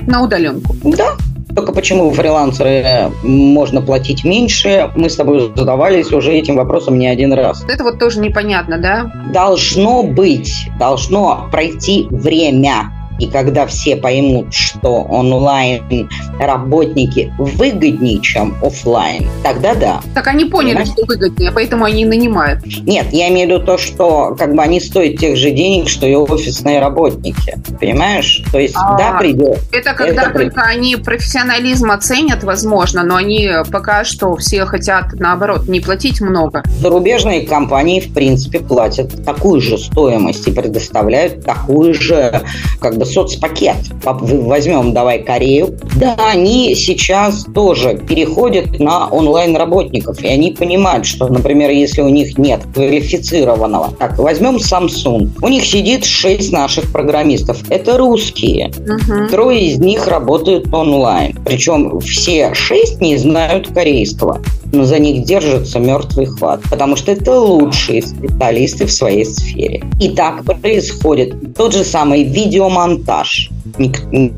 [0.08, 0.74] на удаленку.
[0.82, 1.12] Да,
[1.54, 7.32] только почему фрилансеры можно платить меньше, мы с тобой задавались уже этим вопросом не один
[7.32, 7.64] раз.
[7.68, 9.12] Это вот тоже непонятно, да?
[9.32, 19.26] Должно быть, должно пройти время и когда все поймут, что онлайн работники выгоднее, чем офлайн,
[19.42, 20.00] тогда да.
[20.14, 20.92] Так они поняли, Понимаете?
[20.92, 22.64] что выгоднее, поэтому они и нанимают.
[22.82, 26.06] Нет, я имею в виду то, что как бы они стоят тех же денег, что
[26.06, 27.56] и офисные работники.
[27.80, 28.42] Понимаешь?
[28.52, 29.58] То есть, а, да, придет.
[29.72, 30.54] Это когда это только придет.
[30.56, 36.62] они профессионализм оценят, возможно, но они пока что все хотят, наоборот, не платить много.
[36.80, 42.42] Зарубежные компании, в принципе, платят такую же стоимость и предоставляют такую же,
[42.80, 43.76] как бы, соцпакет.
[44.04, 45.76] Возьмем, давай, Корею.
[45.96, 52.38] Да, они сейчас тоже переходят на онлайн-работников, и они понимают, что, например, если у них
[52.38, 53.92] нет квалифицированного.
[53.98, 55.30] Так, возьмем Samsung.
[55.40, 57.58] У них сидит шесть наших программистов.
[57.70, 58.68] Это русские.
[58.68, 59.28] Угу.
[59.30, 61.36] Трое из них работают онлайн.
[61.44, 64.40] Причем все шесть не знают корейского
[64.72, 69.84] но за них держится мертвый хват, потому что это лучшие специалисты в своей сфере.
[70.00, 73.92] И так происходит тот же самый видеомонтаж не,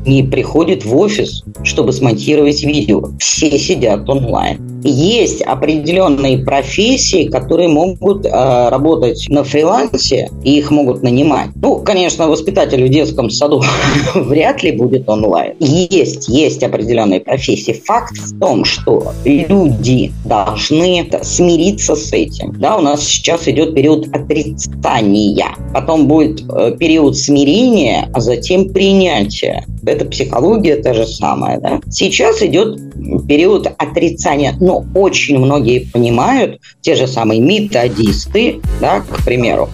[0.05, 3.09] не приходит в офис, чтобы смонтировать видео.
[3.19, 4.59] Все сидят онлайн.
[4.83, 11.49] Есть определенные профессии, которые могут э, работать на фрилансе, и их могут нанимать.
[11.55, 13.61] Ну, конечно, воспитатель в детском саду
[14.15, 15.53] вряд ли будет онлайн.
[15.59, 17.81] Есть, есть определенные профессии.
[17.85, 22.53] Факт в том, что люди должны смириться с этим.
[22.59, 29.65] Да, у нас сейчас идет период отрицания, потом будет э, период смирения, а затем принятия.
[29.85, 31.59] Это психология та же самая.
[31.59, 31.81] Да?
[31.89, 32.79] Сейчас идет
[33.27, 39.67] период отрицания, но очень многие понимают, те же самые методисты, да, к примеру,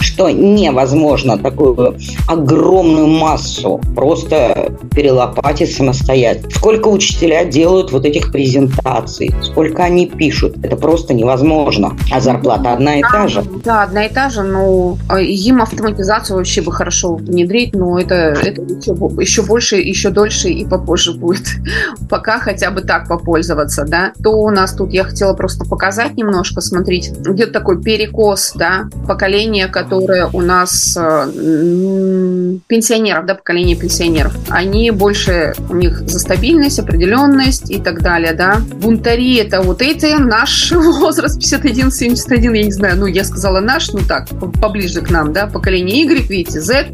[0.00, 6.50] что невозможно такую огромную массу просто перелопатить самостоятельно.
[6.50, 11.96] Сколько учителя делают вот этих презентаций, сколько они пишут, это просто невозможно.
[12.10, 13.44] А зарплата одна и та же.
[13.64, 18.14] Да, одна и та же, но а, им автоматизацию вообще бы хорошо внедрить, но это,
[18.14, 21.46] это еще, еще больше, еще дольше и попозже будет.
[22.10, 24.12] Пока хотя бы так попользоваться, да.
[24.20, 29.68] То у нас тут я хотела просто показать немножко, смотрите, идет такой перекос, да, поколение,
[29.68, 34.34] которое у нас э, пенсионеров, да, поколение пенсионеров.
[34.48, 38.60] Они больше, у них за стабильность, определенность и так далее, да.
[38.74, 44.00] Бунтари это вот эти, наш возраст 51-71, я не знаю, ну, я сказала наш, ну
[44.06, 44.28] так,
[44.60, 46.88] поближе к нам, да, поколение Y, видите, Z,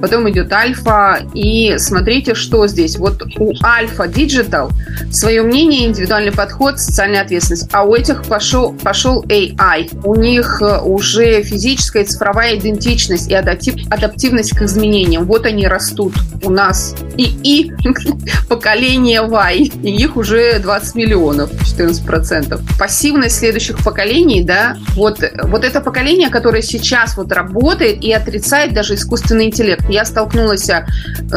[0.00, 2.98] потом идет альфа, и смотрите, что здесь.
[2.98, 4.70] Вот у альфа Digital
[5.10, 10.00] свое мнение, индивидуальный подход, социальная ответственность, а у этих пошел, пошел AI.
[10.04, 15.24] У них э, уже физическая цифровая идентичность и адаптив, адаптивность к изменениям.
[15.24, 16.94] Вот они растут у нас.
[17.16, 17.72] И, и
[18.48, 22.60] поколение Y, и их уже 20 миллионов, 14%.
[22.78, 28.94] Пассивность следующих поколений, да, вот, вот это поколение, которое сейчас вот работает и отрицает даже
[28.94, 29.84] искусственный интеллект.
[29.88, 30.84] Я столкнулась, э,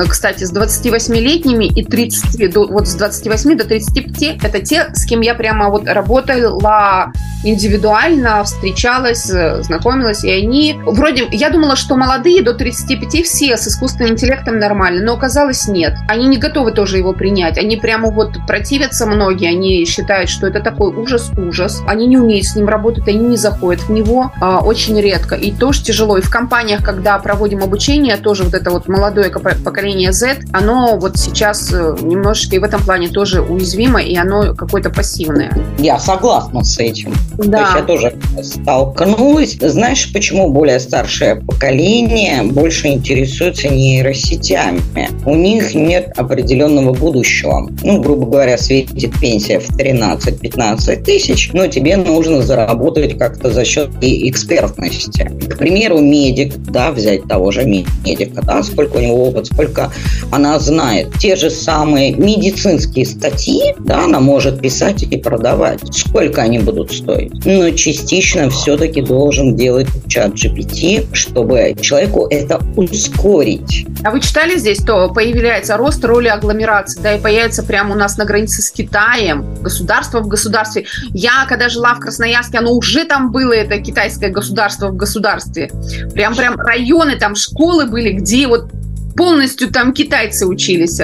[0.08, 5.27] кстати, с 28-летними и 30, вот с 28 до 35 это те, с кем я
[5.34, 7.12] прямо вот работала
[7.44, 13.68] индивидуально, встречалась, э, знакомилась, и они вроде, я думала, что молодые до 35 все с
[13.68, 15.94] искусственным интеллектом нормально, но оказалось нет.
[16.08, 17.58] Они не готовы тоже его принять.
[17.58, 21.82] Они прямо вот противятся многие, они считают, что это такой ужас-ужас.
[21.88, 25.36] Они не умеют с ним работать, они не заходят в него а, очень редко.
[25.36, 26.18] И тоже тяжело.
[26.18, 31.18] И в компаниях, когда проводим обучение, тоже вот это вот молодое поколение Z, оно вот
[31.18, 35.52] сейчас э, немножечко и в этом плане тоже уязвимо, и оно какое-то пассивное.
[35.80, 37.14] Я согласна с этим.
[37.38, 37.58] Да.
[37.58, 39.58] То есть я тоже столкнулась.
[39.60, 44.82] Знаешь, почему более старшее поколение больше интересуется нейросетями?
[45.26, 47.70] У них нет определенного будущего.
[47.84, 53.90] Ну, грубо говоря, светит пенсия в 13-15 тысяч, но тебе нужно заработать как-то за счет
[54.02, 55.32] экспертности.
[55.50, 59.92] К примеру, медик, да, взять того же медика, да, сколько у него опыт, сколько
[60.32, 61.14] она знает.
[61.20, 65.80] Те же самые медицинские статьи, да, она может писать и продавать.
[65.92, 67.46] Сколько они будут стоить?
[67.46, 73.86] Но частично все-таки должен делать чат GPT, чтобы человеку это ускорить.
[74.04, 78.18] А вы читали здесь, то появляется рост роли агломерации, да, и появится прямо у нас
[78.18, 80.86] на границе с Китаем, государство в государстве.
[81.10, 85.72] Я, когда жила в Красноярске, оно уже там было, это китайское государство в государстве.
[86.14, 88.70] Прям, прям районы, там школы были, где вот
[89.16, 91.02] полностью там китайцы учились.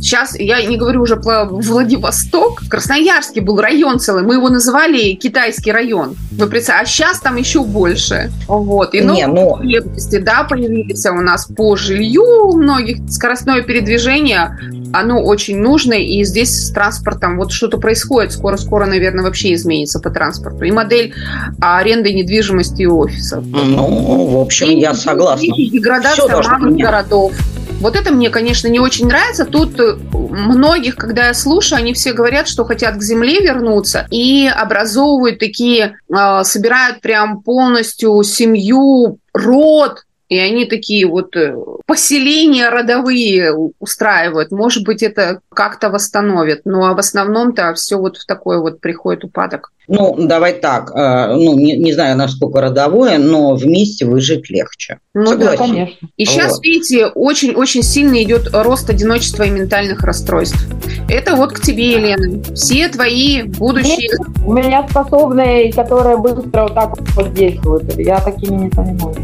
[0.00, 2.62] Сейчас я не говорю уже про Владивосток.
[2.68, 4.22] Красноярский был район целый.
[4.22, 6.16] Мы его называли китайский район.
[6.32, 6.70] Вы представляете?
[6.70, 8.30] А сейчас там еще больше.
[8.48, 8.94] Вот.
[8.94, 9.56] И не, ну...
[9.56, 12.98] потребности, да, появились у нас по жилью у многих.
[13.10, 14.58] Скоростное передвижение,
[14.92, 15.94] оно очень нужно.
[15.94, 18.32] И здесь с транспортом вот что-то происходит.
[18.32, 20.64] Скоро-скоро, наверное, вообще изменится по транспорту.
[20.64, 21.12] И модель
[21.60, 23.44] аренды недвижимости и офисов.
[23.44, 25.44] Ну, в общем, и я согласна.
[25.44, 27.32] И деградация малых городов.
[27.80, 29.46] Вот это мне, конечно, не очень нравится.
[29.46, 34.46] Тут э, многих, когда я слушаю, они все говорят, что хотят к земле вернуться и
[34.46, 43.52] образовывают такие, э, собирают прям полностью семью, род, и они такие вот э, поселения родовые
[43.80, 44.52] устраивают.
[44.52, 46.62] Может быть, это как-то восстановит.
[46.66, 49.72] А в основном-то все вот в такой вот приходит упадок.
[49.92, 50.92] Ну, давай так.
[50.94, 55.00] Э, ну, не, не знаю, насколько родовое, но вместе выжить легче.
[55.14, 55.58] Ну Согласен.
[55.58, 56.08] да, конечно.
[56.16, 56.64] И сейчас, вот.
[56.64, 60.64] видите, очень-очень сильно идет рост одиночества и ментальных расстройств.
[61.08, 62.40] Это вот к тебе, Елена.
[62.54, 64.16] Все твои будущие...
[64.46, 67.92] У меня способные, которые быстро вот так вот действуют.
[67.98, 69.16] Я такими не занимаюсь.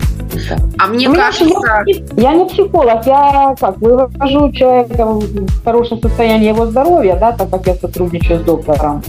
[0.78, 1.84] А мне кажется...
[1.86, 7.50] Я, я не психолог, я как, вывожу человека в хорошее состояние его здоровья, да, так
[7.50, 9.00] как я сотрудничаю с доктором.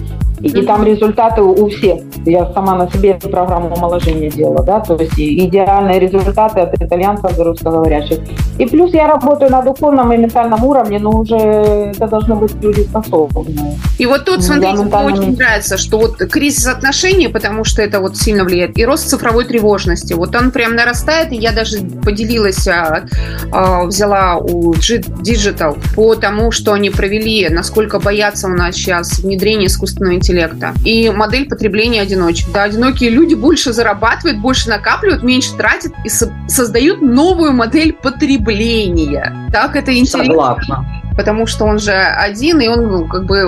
[0.42, 2.02] И, и там результаты у всех.
[2.26, 8.20] Я сама на себе программу омоложения делала, да, то есть идеальные результаты от итальянцев, русскоговорящих.
[8.58, 12.82] И плюс я работаю на духовном и ментальном уровне, но уже это должны быть люди
[12.82, 13.78] способные.
[14.00, 18.18] И вот тут, смотрите, мне очень нравится, что вот кризис отношений, потому что это вот
[18.18, 20.14] сильно влияет, и рост цифровой тревожности.
[20.14, 23.04] Вот он прям нарастает, и я даже поделилась, а,
[23.52, 29.68] а, взяла у Digital по тому, что они провели, насколько боятся у нас сейчас внедрения
[29.68, 32.48] искусственного интеллекта интеллекта и модель потребления одиночек.
[32.54, 39.50] Да, одинокие люди больше зарабатывают, больше накапливают, меньше тратят и со- создают новую модель потребления.
[39.52, 40.26] Так это интересно.
[40.34, 40.86] Согласна
[41.18, 43.44] потому что он же один, и он ну, как бы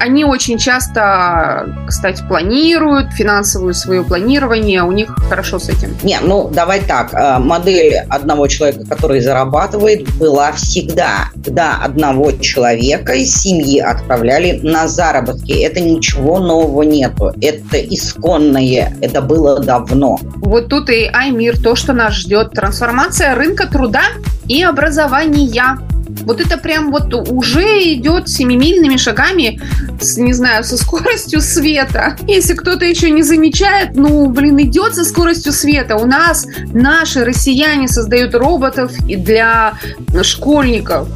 [0.00, 5.94] они очень часто, кстати, планируют финансовую свое планирование, у них хорошо с этим.
[6.02, 13.12] Не, ну давай так, э, модель одного человека, который зарабатывает, была всегда, когда одного человека
[13.12, 15.52] из семьи отправляли на заработки.
[15.52, 20.18] Это ничего нового нету, это исконное, это было давно.
[20.36, 24.04] Вот тут и Аймир, то, что нас ждет, трансформация рынка труда
[24.48, 25.78] и образования.
[26.24, 29.60] Вот это прям вот уже идет семимильными шагами,
[30.00, 32.16] с, не знаю, со скоростью света.
[32.26, 35.96] Если кто-то еще не замечает, ну, блин, идет со скоростью света.
[35.96, 39.74] У нас наши россияне создают роботов и для
[40.22, 41.08] школьников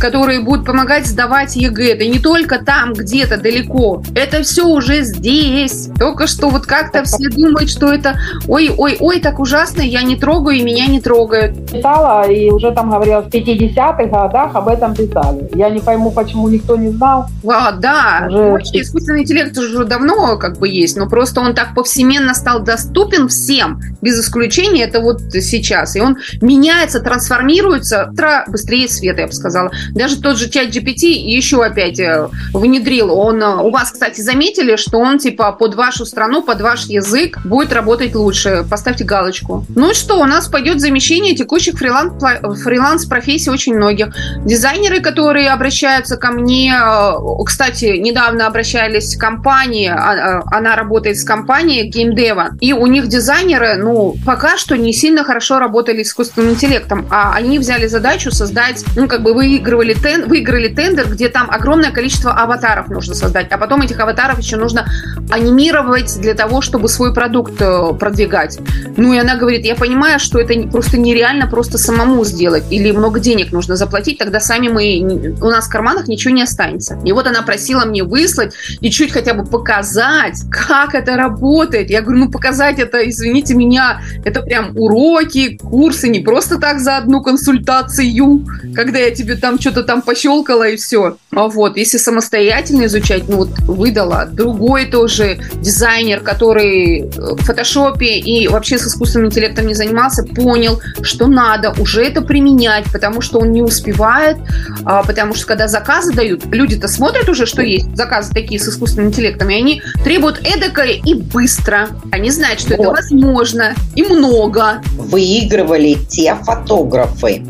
[0.00, 1.94] которые будут помогать сдавать ЕГЭ.
[1.94, 4.02] Это не только там, где-то далеко.
[4.14, 5.88] Это все уже здесь.
[5.98, 10.62] Только что вот как-то все думают, что это ой-ой-ой, так ужасно, я не трогаю, и
[10.62, 11.70] меня не трогают.
[11.70, 15.48] Читала, и уже там говорилось, в 50-х годах об этом писали.
[15.54, 17.26] Я не пойму, почему никто не знал.
[17.48, 18.50] А, да, уже...
[18.50, 23.28] Вообще, искусственный интеллект уже давно как бы есть, но просто он так повсеменно стал доступен
[23.28, 25.96] всем, без исключения, это вот сейчас.
[25.96, 28.10] И он меняется, трансформируется
[28.48, 29.67] быстрее света, я бы сказала.
[29.94, 33.12] Даже тот же чат GPT еще опять э, внедрил.
[33.12, 37.38] Он, э, у вас, кстати, заметили, что он типа под вашу страну, под ваш язык
[37.44, 38.64] будет работать лучше.
[38.68, 39.64] Поставьте галочку.
[39.74, 44.14] Ну что, у нас пойдет замещение текущих фриланс-профессий очень многих.
[44.44, 47.12] Дизайнеры, которые обращаются ко мне, э,
[47.44, 53.76] кстати, недавно обращались к компании, а, она работает с компанией геймдева, и у них дизайнеры,
[53.76, 58.84] ну, пока что не сильно хорошо работали с искусственным интеллектом, а они взяли задачу создать,
[58.96, 63.50] ну, как бы вы выигрывали, тен, выиграли тендер, где там огромное количество аватаров нужно создать,
[63.50, 64.86] а потом этих аватаров еще нужно
[65.30, 68.58] анимировать для того, чтобы свой продукт э, продвигать.
[68.96, 73.20] Ну и она говорит, я понимаю, что это просто нереально просто самому сделать, или много
[73.20, 76.98] денег нужно заплатить, тогда сами мы, у нас в карманах ничего не останется.
[77.04, 81.90] И вот она просила мне выслать и чуть хотя бы показать, как это работает.
[81.90, 86.96] Я говорю, ну показать это, извините меня, это прям уроки, курсы, не просто так за
[86.98, 91.16] одну консультацию, когда я тебе там что-то там пощелкала и все.
[91.32, 94.26] А вот, если самостоятельно изучать, ну вот выдала.
[94.30, 101.26] Другой тоже дизайнер, который в фотошопе и вообще с искусственным интеллектом не занимался, понял, что
[101.26, 104.38] надо уже это применять, потому что он не успевает,
[104.84, 109.08] а, потому что когда заказы дают, люди-то смотрят уже, что есть заказы такие с искусственным
[109.08, 111.88] интеллектом, и они требуют эдакое и быстро.
[112.10, 112.80] Они знают, что вот.
[112.80, 114.82] это возможно и много.
[114.96, 117.42] Выигрывали те фотографы,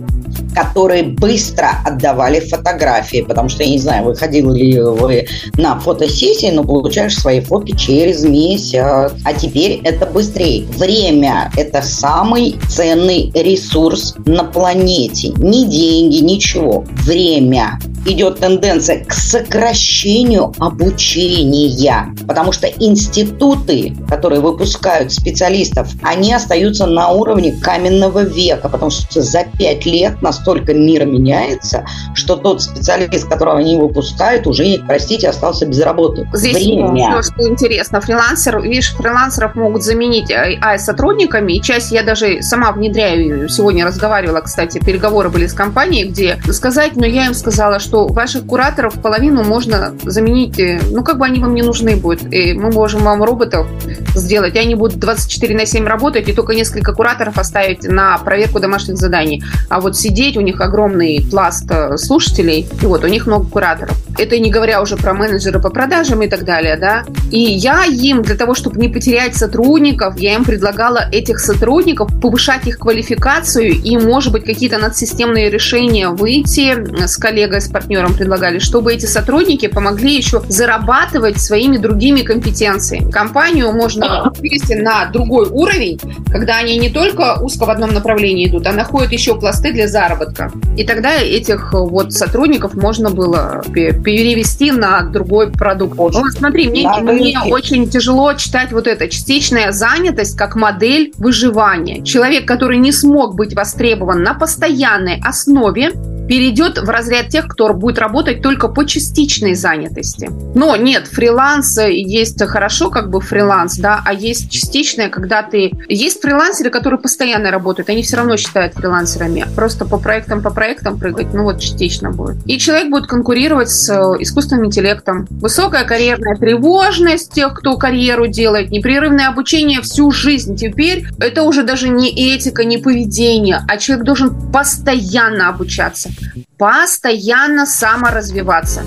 [0.55, 6.65] которые быстро отдавали фотографии, потому что, я не знаю, выходили ли вы на фотосессии, но
[6.65, 9.13] получаешь свои фотки через месяц.
[9.25, 10.65] А теперь это быстрее.
[10.65, 15.29] Время– это самый ценный ресурс на планете.
[15.37, 16.85] Не деньги, ничего.
[17.05, 27.11] Время идет тенденция к сокращению обучения, потому что институты, которые выпускают специалистов, они остаются на
[27.11, 31.85] уровне каменного века, потому что за пять лет настолько мир меняется,
[32.15, 36.29] что тот специалист, которого они выпускают, уже, простите, остался без работы.
[36.33, 37.23] Здесь Время.
[37.23, 43.85] что интересно, фрилансер, видишь, фрилансеров могут заменить AI-сотрудниками, и часть я даже сама внедряю, сегодня
[43.85, 49.01] разговаривала, кстати, переговоры были с компанией, где сказать, но я им сказала, что ваших кураторов
[49.01, 52.33] половину можно заменить, э, ну, как бы они вам не нужны будут.
[52.33, 53.67] И мы можем вам роботов
[54.15, 58.61] сделать, и они будут 24 на 7 работать, и только несколько кураторов оставить на проверку
[58.61, 59.43] домашних заданий.
[59.69, 63.97] А вот сидеть, у них огромный пласт э, слушателей, и вот у них много кураторов.
[64.19, 67.05] Это не говоря уже про менеджеры по продажам и так далее, да.
[67.31, 72.67] И я им, для того, чтобы не потерять сотрудников, я им предлагала этих сотрудников повышать
[72.67, 78.93] их квалификацию и, может быть, какие-то надсистемные решения выйти с коллегой, с партнером предлагали, чтобы
[78.93, 83.09] эти сотрудники помогли еще зарабатывать своими другими компетенциями.
[83.09, 88.67] Компанию можно вывести на другой уровень, когда они не только узко в одном направлении идут,
[88.67, 90.51] а находят еще пласты для заработка.
[90.77, 95.97] И тогда этих вот сотрудников можно было перевести на другой продукт.
[95.97, 102.03] Вот смотри, мне, мне очень тяжело читать вот это частичная занятость как модель выживания.
[102.03, 105.93] Человек, который не смог быть востребован на постоянной основе,
[106.29, 110.31] перейдет в разряд тех, кто будет работать только по частичной занятости.
[110.55, 115.73] Но нет, фриланс есть хорошо, как бы фриланс, да, а есть частичная, когда ты...
[115.89, 119.47] Есть фрилансеры, которые постоянно работают, они все равно считают фрилансерами.
[119.57, 122.37] Просто по проектам, по проектам прыгать, ну вот частично будет.
[122.47, 125.27] И человек будет конкурировать с э, искусственным интеллектом.
[125.31, 130.57] Высокая карьерная тревожность тех, кто карьеру делает, непрерывное обучение всю жизнь.
[130.57, 136.11] Теперь это уже даже не этика, не поведение, а человек должен постоянно обучаться
[136.57, 138.83] постоянно саморазвиваться.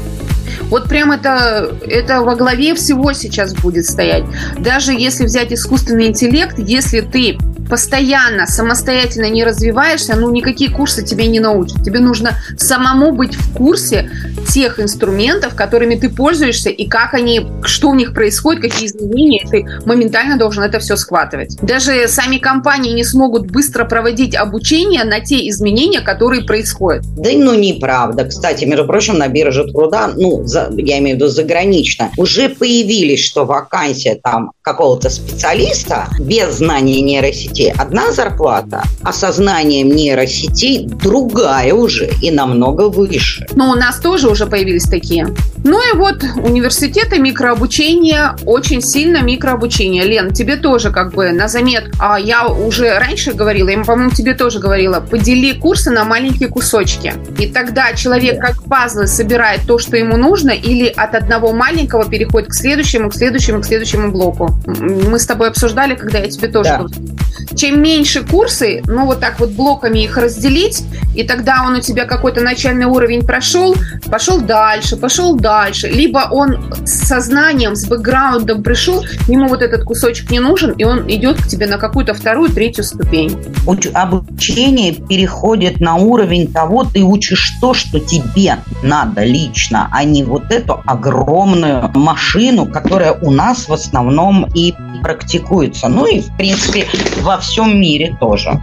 [0.64, 4.24] Вот прям это, это во главе всего сейчас будет стоять.
[4.58, 7.38] Даже если взять искусственный интеллект, если ты
[7.72, 11.82] постоянно самостоятельно не развиваешься, ну никакие курсы тебе не научат.
[11.86, 14.12] Тебе нужно самому быть в курсе
[14.50, 19.46] тех инструментов, которыми ты пользуешься и как они, что у них происходит, какие изменения.
[19.50, 21.56] Ты моментально должен это все схватывать.
[21.62, 27.06] Даже сами компании не смогут быстро проводить обучение на те изменения, которые происходят.
[27.16, 28.26] Да ну неправда.
[28.26, 33.22] Кстати, между прочим, на бирже труда, ну, за, я имею в виду загранично, уже появились,
[33.22, 41.74] что вакансия там какого-то специалиста без знания нейросети нейросети одна зарплата, а сознанием нейросетей другая
[41.74, 43.46] уже и намного выше.
[43.56, 45.28] Но у нас тоже уже появились такие.
[45.64, 50.04] Ну и вот университеты микрообучения, очень сильно микрообучение.
[50.04, 51.92] Лен, тебе тоже как бы на замет.
[52.00, 57.14] А я уже раньше говорила, я, по-моему, тебе тоже говорила, подели курсы на маленькие кусочки.
[57.38, 62.50] И тогда человек как пазлы собирает то, что ему нужно, или от одного маленького переходит
[62.50, 64.50] к следующему, к следующему, к следующему блоку.
[64.66, 66.86] Мы с тобой обсуждали, когда я тебе тоже да.
[67.56, 70.84] Чем меньше курсы, ну вот так вот блоками их разделить,
[71.16, 73.76] и тогда он у тебя какой-то начальный уровень прошел,
[74.10, 75.88] пошел дальше, пошел дальше.
[75.88, 81.10] Либо он с сознанием, с бэкграундом пришел, ему вот этот кусочек не нужен, и он
[81.10, 83.38] идет к тебе на какую-то вторую, третью ступень.
[83.94, 90.52] Обучение переходит на уровень того, ты учишь то, что тебе надо лично, а не вот
[90.52, 95.88] эту огромную машину, которая у нас в основном и практикуется.
[95.88, 96.88] Ну и, в принципе,
[97.22, 98.60] во всем мире тоже.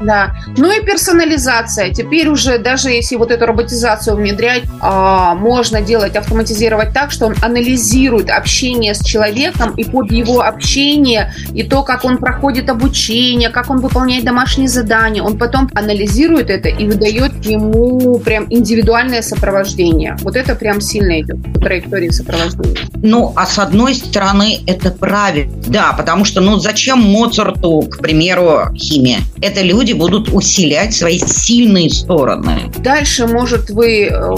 [0.00, 0.34] Да.
[0.56, 1.90] Ну и персонализация.
[1.90, 7.34] Теперь уже даже если вот эту роботизацию внедрять, а, можно делать, автоматизировать так, что он
[7.42, 13.70] анализирует общение с человеком и под его общение, и то, как он проходит обучение, как
[13.70, 20.16] он выполняет домашние задания, он потом анализирует это и выдает ему прям индивидуальное сопровождение.
[20.22, 22.76] Вот это прям сильно идет по траектории сопровождения.
[23.02, 25.52] Ну, а с одной стороны, это правильно.
[25.66, 29.20] Да, потому что, ну, зачем Моцарту, к примеру, химия?
[29.40, 32.70] Это люди будут усилять свои сильные стороны.
[32.78, 34.36] Дальше, может, вы э,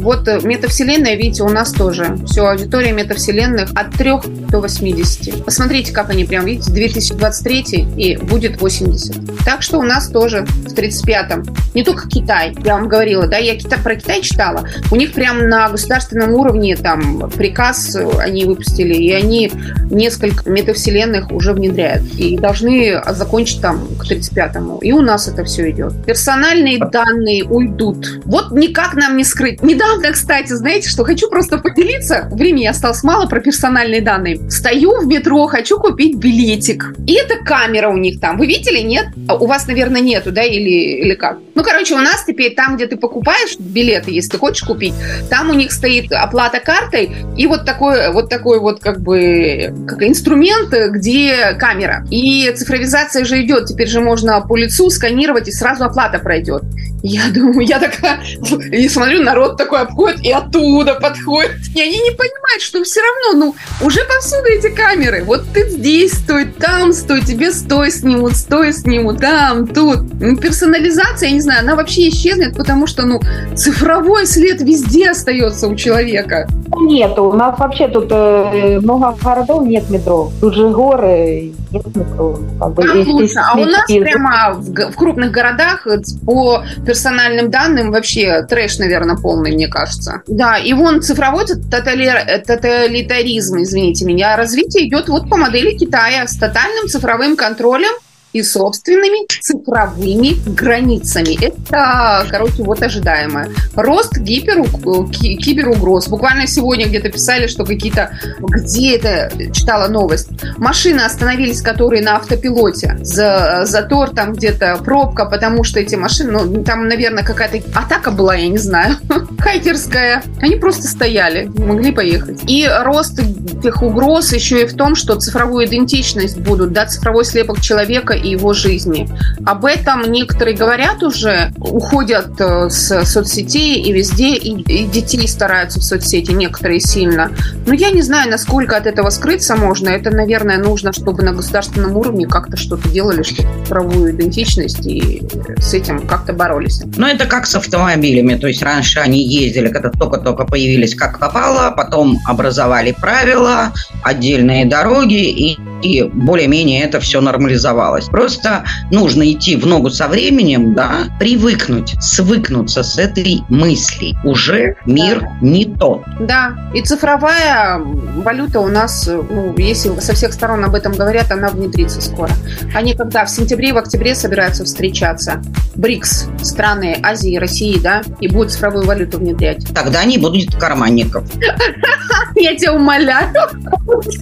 [0.00, 2.16] Вот э, метавселенная, видите, у нас тоже.
[2.26, 4.10] Все, аудитория метавселенных от 3
[4.50, 5.44] до 80.
[5.44, 9.44] Посмотрите, как они прям, видите, 2023 и будет 80.
[9.44, 11.44] Так что у нас тоже в 35-м.
[11.74, 14.66] Не только Китай, я вам говорила, да, я про Китай читала.
[14.90, 19.50] У них прям на государственном уровне там приказ они выпустили, и они
[19.90, 22.04] несколько метавселенных уже внедряют.
[22.14, 24.78] И должны закончить там к 35-му.
[24.78, 26.04] И у нас это все идет.
[26.04, 28.20] Персональные данные уйдут.
[28.24, 29.62] Вот никак нам не скрыть.
[29.84, 32.28] Недавно, кстати, знаете, что хочу просто поделиться.
[32.32, 34.50] Времени осталось мало про персональные данные.
[34.50, 36.94] Стою в метро, хочу купить билетик.
[37.06, 38.38] И это камера у них там.
[38.38, 39.08] Вы видели, нет?
[39.28, 41.38] А у вас, наверное, нету, да, или, или как?
[41.54, 44.94] Ну, короче, у нас теперь там, где ты покупаешь билеты, если ты хочешь купить,
[45.28, 50.02] там у них стоит оплата картой и вот такой вот такой вот как бы как
[50.02, 52.06] инструмент, где камера.
[52.10, 53.66] И цифровизация же идет.
[53.66, 56.62] Теперь же можно по лицу сканировать, и сразу оплата пройдет.
[57.02, 58.18] Я думаю, я такая,
[58.72, 61.52] и смотрю, народ такой обходит, и оттуда подходит.
[61.74, 65.24] И они не понимают, что все равно, ну, уже повсюду эти камеры.
[65.24, 70.00] Вот ты здесь стой, там стой, тебе стой снимут, стой снимут, там, тут.
[70.20, 73.20] Ну, персонализация, я не знаю, она вообще исчезнет, потому что, ну,
[73.56, 76.46] цифровой след везде остается у человека.
[76.76, 80.30] Нет, у нас вообще тут э, много городов нет метро.
[80.40, 82.38] Тут же горы, нет метро.
[82.58, 83.38] Как бы, Там лучше.
[83.38, 85.86] А у нас прямо в, в крупных городах
[86.24, 90.22] по персональным данным вообще трэш, наверное, полный, мне кажется.
[90.26, 92.42] Да, и вон цифровой тотали...
[92.46, 97.92] тоталитаризм, извините меня, развитие идет вот по модели Китая с тотальным цифровым контролем
[98.34, 101.42] и собственными цифровыми границами.
[101.42, 103.48] Это, короче, вот ожидаемое.
[103.74, 106.08] Рост гиперу, киберугроз.
[106.08, 108.10] Буквально сегодня где-то писали, что какие-то...
[108.40, 109.30] Где это?
[109.52, 110.28] Читала новость.
[110.58, 112.98] Машины остановились, которые на автопилоте.
[113.02, 116.32] За, затор там где-то, пробка, потому что эти машины...
[116.32, 118.96] Ну, там, наверное, какая-то атака была, я не знаю.
[119.38, 120.24] Хайкерская.
[120.40, 122.40] Они просто стояли, могли поехать.
[122.48, 127.60] И рост этих угроз еще и в том, что цифровую идентичность будут, да, цифровой слепок
[127.60, 129.08] человека и его жизни.
[129.44, 135.80] Об этом некоторые говорят уже, уходят э, с соцсетей и везде, и, и детей стараются
[135.80, 137.30] в соцсети, некоторые сильно.
[137.66, 139.88] Но я не знаю, насколько от этого скрыться можно.
[139.88, 145.22] Это, наверное, нужно, чтобы на государственном уровне как-то что-то делали, чтобы правовую идентичность и
[145.58, 146.82] с этим как-то боролись.
[146.96, 148.36] Ну, это как с автомобилями.
[148.36, 153.72] То есть раньше они ездили, когда только-только появились как попало, потом образовали правила,
[154.02, 158.06] отдельные дороги, и и более-менее это все нормализовалось.
[158.06, 164.16] Просто нужно идти в ногу со временем, да, привыкнуть, свыкнуться с этой мыслью.
[164.24, 165.28] Уже мир да.
[165.42, 166.02] не тот.
[166.20, 171.48] Да, и цифровая валюта у нас, ну, если со всех сторон об этом говорят, она
[171.48, 172.30] внедрится скоро.
[172.74, 175.42] Они когда в сентябре, в октябре собираются встречаться.
[175.74, 179.66] БРИКС, страны Азии, России, да, и будут цифровую валюту внедрять.
[179.74, 181.24] Тогда не будут карманников.
[182.36, 183.32] Я тебя умоляю.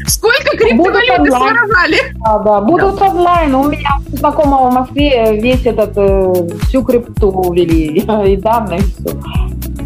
[0.06, 1.98] Сколько криптовалюты своровали?
[2.24, 3.54] Да, да, будут онлайн.
[3.54, 7.98] У меня знакомого в Москве весь этот, э, всю крипту увели.
[8.26, 9.10] И данные, и все.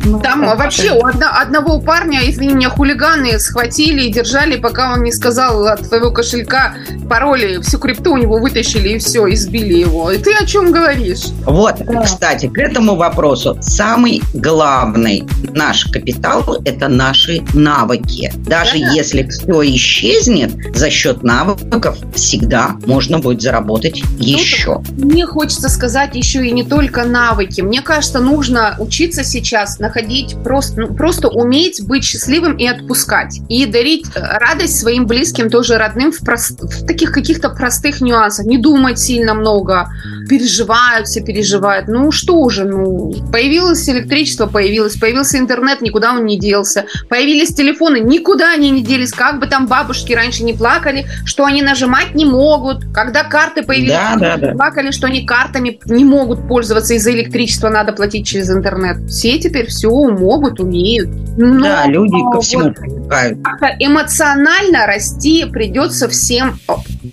[0.06, 4.92] Ну, Там так, вообще у одно, одного парня, извини меня, хулиганы схватили и держали, пока
[4.92, 6.74] он не сказал от твоего кошелька
[7.08, 10.10] пароли, всю крипту у него вытащили и все, избили его.
[10.12, 11.26] И ты о чем говоришь?
[11.44, 12.02] Вот, да.
[12.02, 18.32] кстати, к этому вопросу самый главный наш капитал– это наши навыки.
[18.36, 18.92] Даже да.
[18.92, 24.82] если все исчезнет, за счет навыков всегда можно будет заработать Тут еще.
[24.96, 27.60] Мне хочется сказать еще и не только навыки.
[27.60, 33.40] Мне кажется, нужно учиться сейчас на находить просто, ну, просто уметь быть счастливым и отпускать.
[33.48, 38.46] И дарить э, радость своим близким, тоже родным в, прост, в таких каких-то простых нюансах.
[38.46, 39.88] Не думать сильно много.
[40.28, 41.88] Переживают, все переживают.
[41.88, 46.86] Ну что уже, ну, появилось электричество, появилось, появился интернет, никуда он не делся.
[47.08, 49.12] Появились телефоны, никуда они не делись.
[49.12, 52.84] Как бы там бабушки раньше не плакали, что они нажимать не могут.
[52.92, 54.52] Когда карты появились, да, да, да.
[54.52, 59.08] плакали, что они картами не могут пользоваться из-за электричества, надо платить через интернет.
[59.08, 61.08] Все теперь все могут, умеют.
[61.36, 63.38] Но, да, люди ко всему вот, привыкают.
[63.78, 66.58] Эмоционально расти придется всем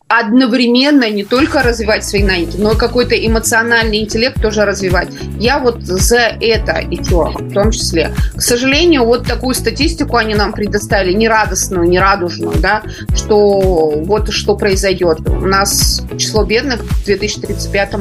[0.08, 5.10] одновременно не только развивать свои навыки, но и какой-то эмоциональный интеллект тоже развивать.
[5.40, 8.12] Я вот за это идет, в том числе.
[8.36, 12.84] К сожалению, вот такую статистику они нам предоставили, нерадостную, нерадужную, да,
[13.16, 15.20] что вот что произойдет.
[15.28, 17.94] У нас число бедных к 2035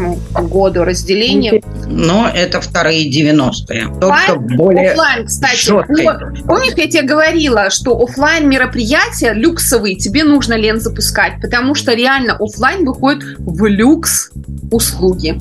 [0.48, 1.62] году разделение.
[1.86, 3.88] Но это вторые 90-е.
[4.00, 5.70] Только более офлайн, кстати.
[5.70, 5.86] Вот,
[6.46, 12.36] помнишь, я тебе говорила, что офлайн мероприятия люксовые тебе нужно, Лен, запускать, потому что реально
[12.38, 14.30] офлайн выходит в люкс
[14.92, 15.38] услуги.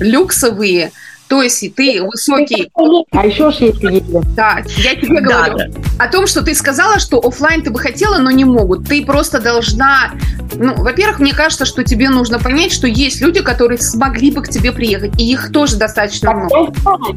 [0.00, 0.92] Люксовые
[1.32, 2.70] То есть ты высокий...
[3.12, 4.20] А еще ж есть Елена.
[4.36, 5.66] Да, я тебе говорю Да,
[5.98, 8.86] о том, что ты сказала, что оффлайн ты бы хотела, но не могут.
[8.86, 10.10] Ты просто должна...
[10.54, 14.48] Ну, во-первых, мне кажется, что тебе нужно понять, что есть люди, которые смогли бы к
[14.50, 16.74] тебе приехать, и их тоже достаточно много.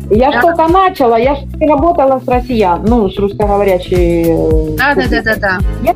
[0.10, 0.28] Я.
[0.28, 0.40] Я Да.
[0.40, 4.24] что-то начала, я не работала с россиян, ну, с русскоговорящей.
[4.74, 5.94] э, Да, да, да, да, да.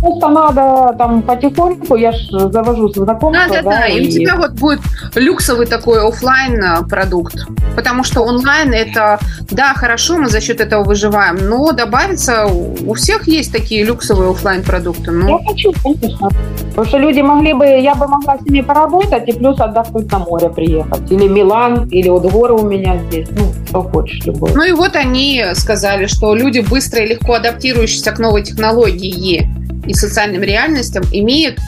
[0.00, 3.46] Просто надо там потихоньку, я ж завожу знакомства.
[3.48, 3.86] Да, да, да.
[3.86, 4.80] И у тебя вот будет
[5.14, 6.82] люксовый такой оффлайн э,
[7.30, 7.76] продукт.
[7.76, 9.18] Потому что онлайн это,
[9.50, 14.62] да, хорошо, мы за счет этого выживаем, но добавится, у всех есть такие люксовые оффлайн
[14.62, 15.10] продукты.
[15.10, 16.28] Я Ну, хочу, конечно.
[16.70, 20.18] Потому что люди могли бы, я бы могла с ними поработать и плюс отдохнуть на
[20.18, 21.10] море приехать.
[21.10, 23.28] Или Милан, или вот горы у меня здесь.
[23.30, 24.52] Ну, что хочешь, любой.
[24.54, 29.48] ну и вот они сказали, что люди быстро и легко адаптирующиеся к новой технологии
[29.86, 31.58] и социальным реальностям имеют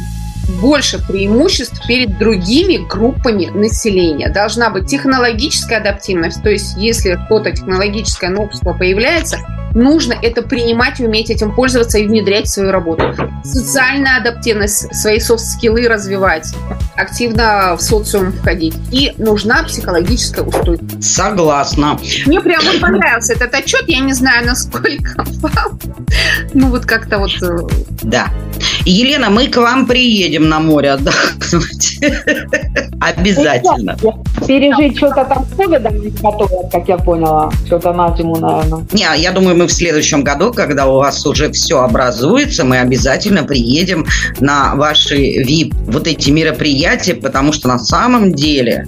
[0.60, 4.28] больше преимуществ перед другими группами населения.
[4.28, 9.38] Должна быть технологическая адаптивность, то есть если что-то технологическое новшество появляется,
[9.74, 13.14] нужно это принимать, уметь этим пользоваться и внедрять в свою работу.
[13.44, 16.52] Социальная адаптивность, свои софт-скиллы развивать,
[16.96, 18.74] активно в социум входить.
[18.90, 21.14] И нужна психологическая устойчивость.
[21.14, 21.98] Согласна.
[22.26, 25.80] Мне прям вот понравился этот отчет, я не знаю, насколько вам.
[26.52, 27.30] Ну вот как-то вот...
[27.42, 27.58] э,
[28.02, 28.28] Да.
[28.84, 32.00] Елена, мы к вам приедем на море отдохнуть.
[33.00, 33.96] Обязательно.
[34.46, 37.50] Пережить что-то там с ковидом не готовят, как я поняла.
[37.66, 38.84] Что-то на зиму, наверное.
[38.92, 43.44] Не, я думаю, мы в следующем году, когда у вас уже все образуется, мы обязательно
[43.44, 44.06] приедем
[44.40, 48.86] на ваши VIP вот эти мероприятия, потому что на самом деле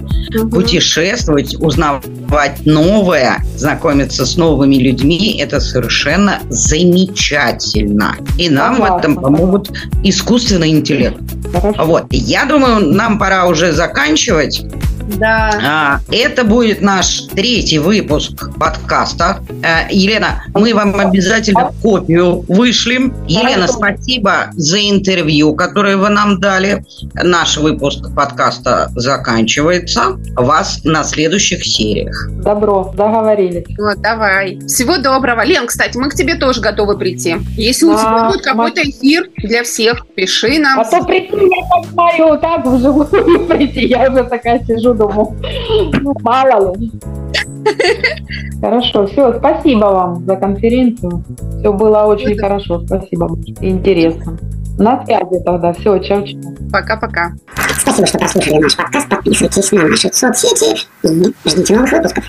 [0.50, 8.16] путешествовать, узнавать новое, знакомиться с новыми людьми, это совершенно замечательно.
[8.38, 9.22] И нам в этом Согласна.
[9.22, 9.70] помогут
[10.02, 11.18] искусственный интеллект.
[11.52, 11.84] Хорошо.
[11.84, 14.64] Вот, я думаю, нам пора уже заканчивать.
[15.06, 15.50] Да.
[15.62, 19.40] А, Это будет наш третий выпуск подкаста.
[19.62, 23.14] Э, Елена, мы вам обязательно копию вышлем.
[23.26, 26.84] Елена, спасибо за интервью, которое вы нам дали.
[27.14, 30.16] Наш выпуск подкаста заканчивается.
[30.36, 32.28] Вас на следующих сериях.
[32.42, 33.64] Добро, договорились.
[33.78, 34.58] Вот, давай.
[34.66, 35.44] Всего доброго.
[35.44, 37.36] Лен, кстати, мы к тебе тоже готовы прийти.
[37.56, 40.80] Если у Да, тебя будет какой-то эфир для всех, пиши нам.
[40.80, 43.06] А то прийти, я понимаю, так вживую
[43.48, 43.86] прийти.
[43.86, 45.36] Я уже такая сижу, думаю,
[46.00, 46.90] ну, мало ли.
[48.60, 51.22] Хорошо, все, спасибо вам за конференцию.
[51.58, 52.42] Все было очень да.
[52.42, 53.36] хорошо, спасибо.
[53.60, 54.38] Интересно.
[54.78, 55.72] На связи тогда.
[55.72, 56.40] Все, чао-чао.
[56.72, 57.32] Пока-пока.
[57.78, 59.08] Спасибо, что прослушали наш подкаст.
[59.08, 62.24] Подписывайтесь на наши соцсети и ждите новых выпусков.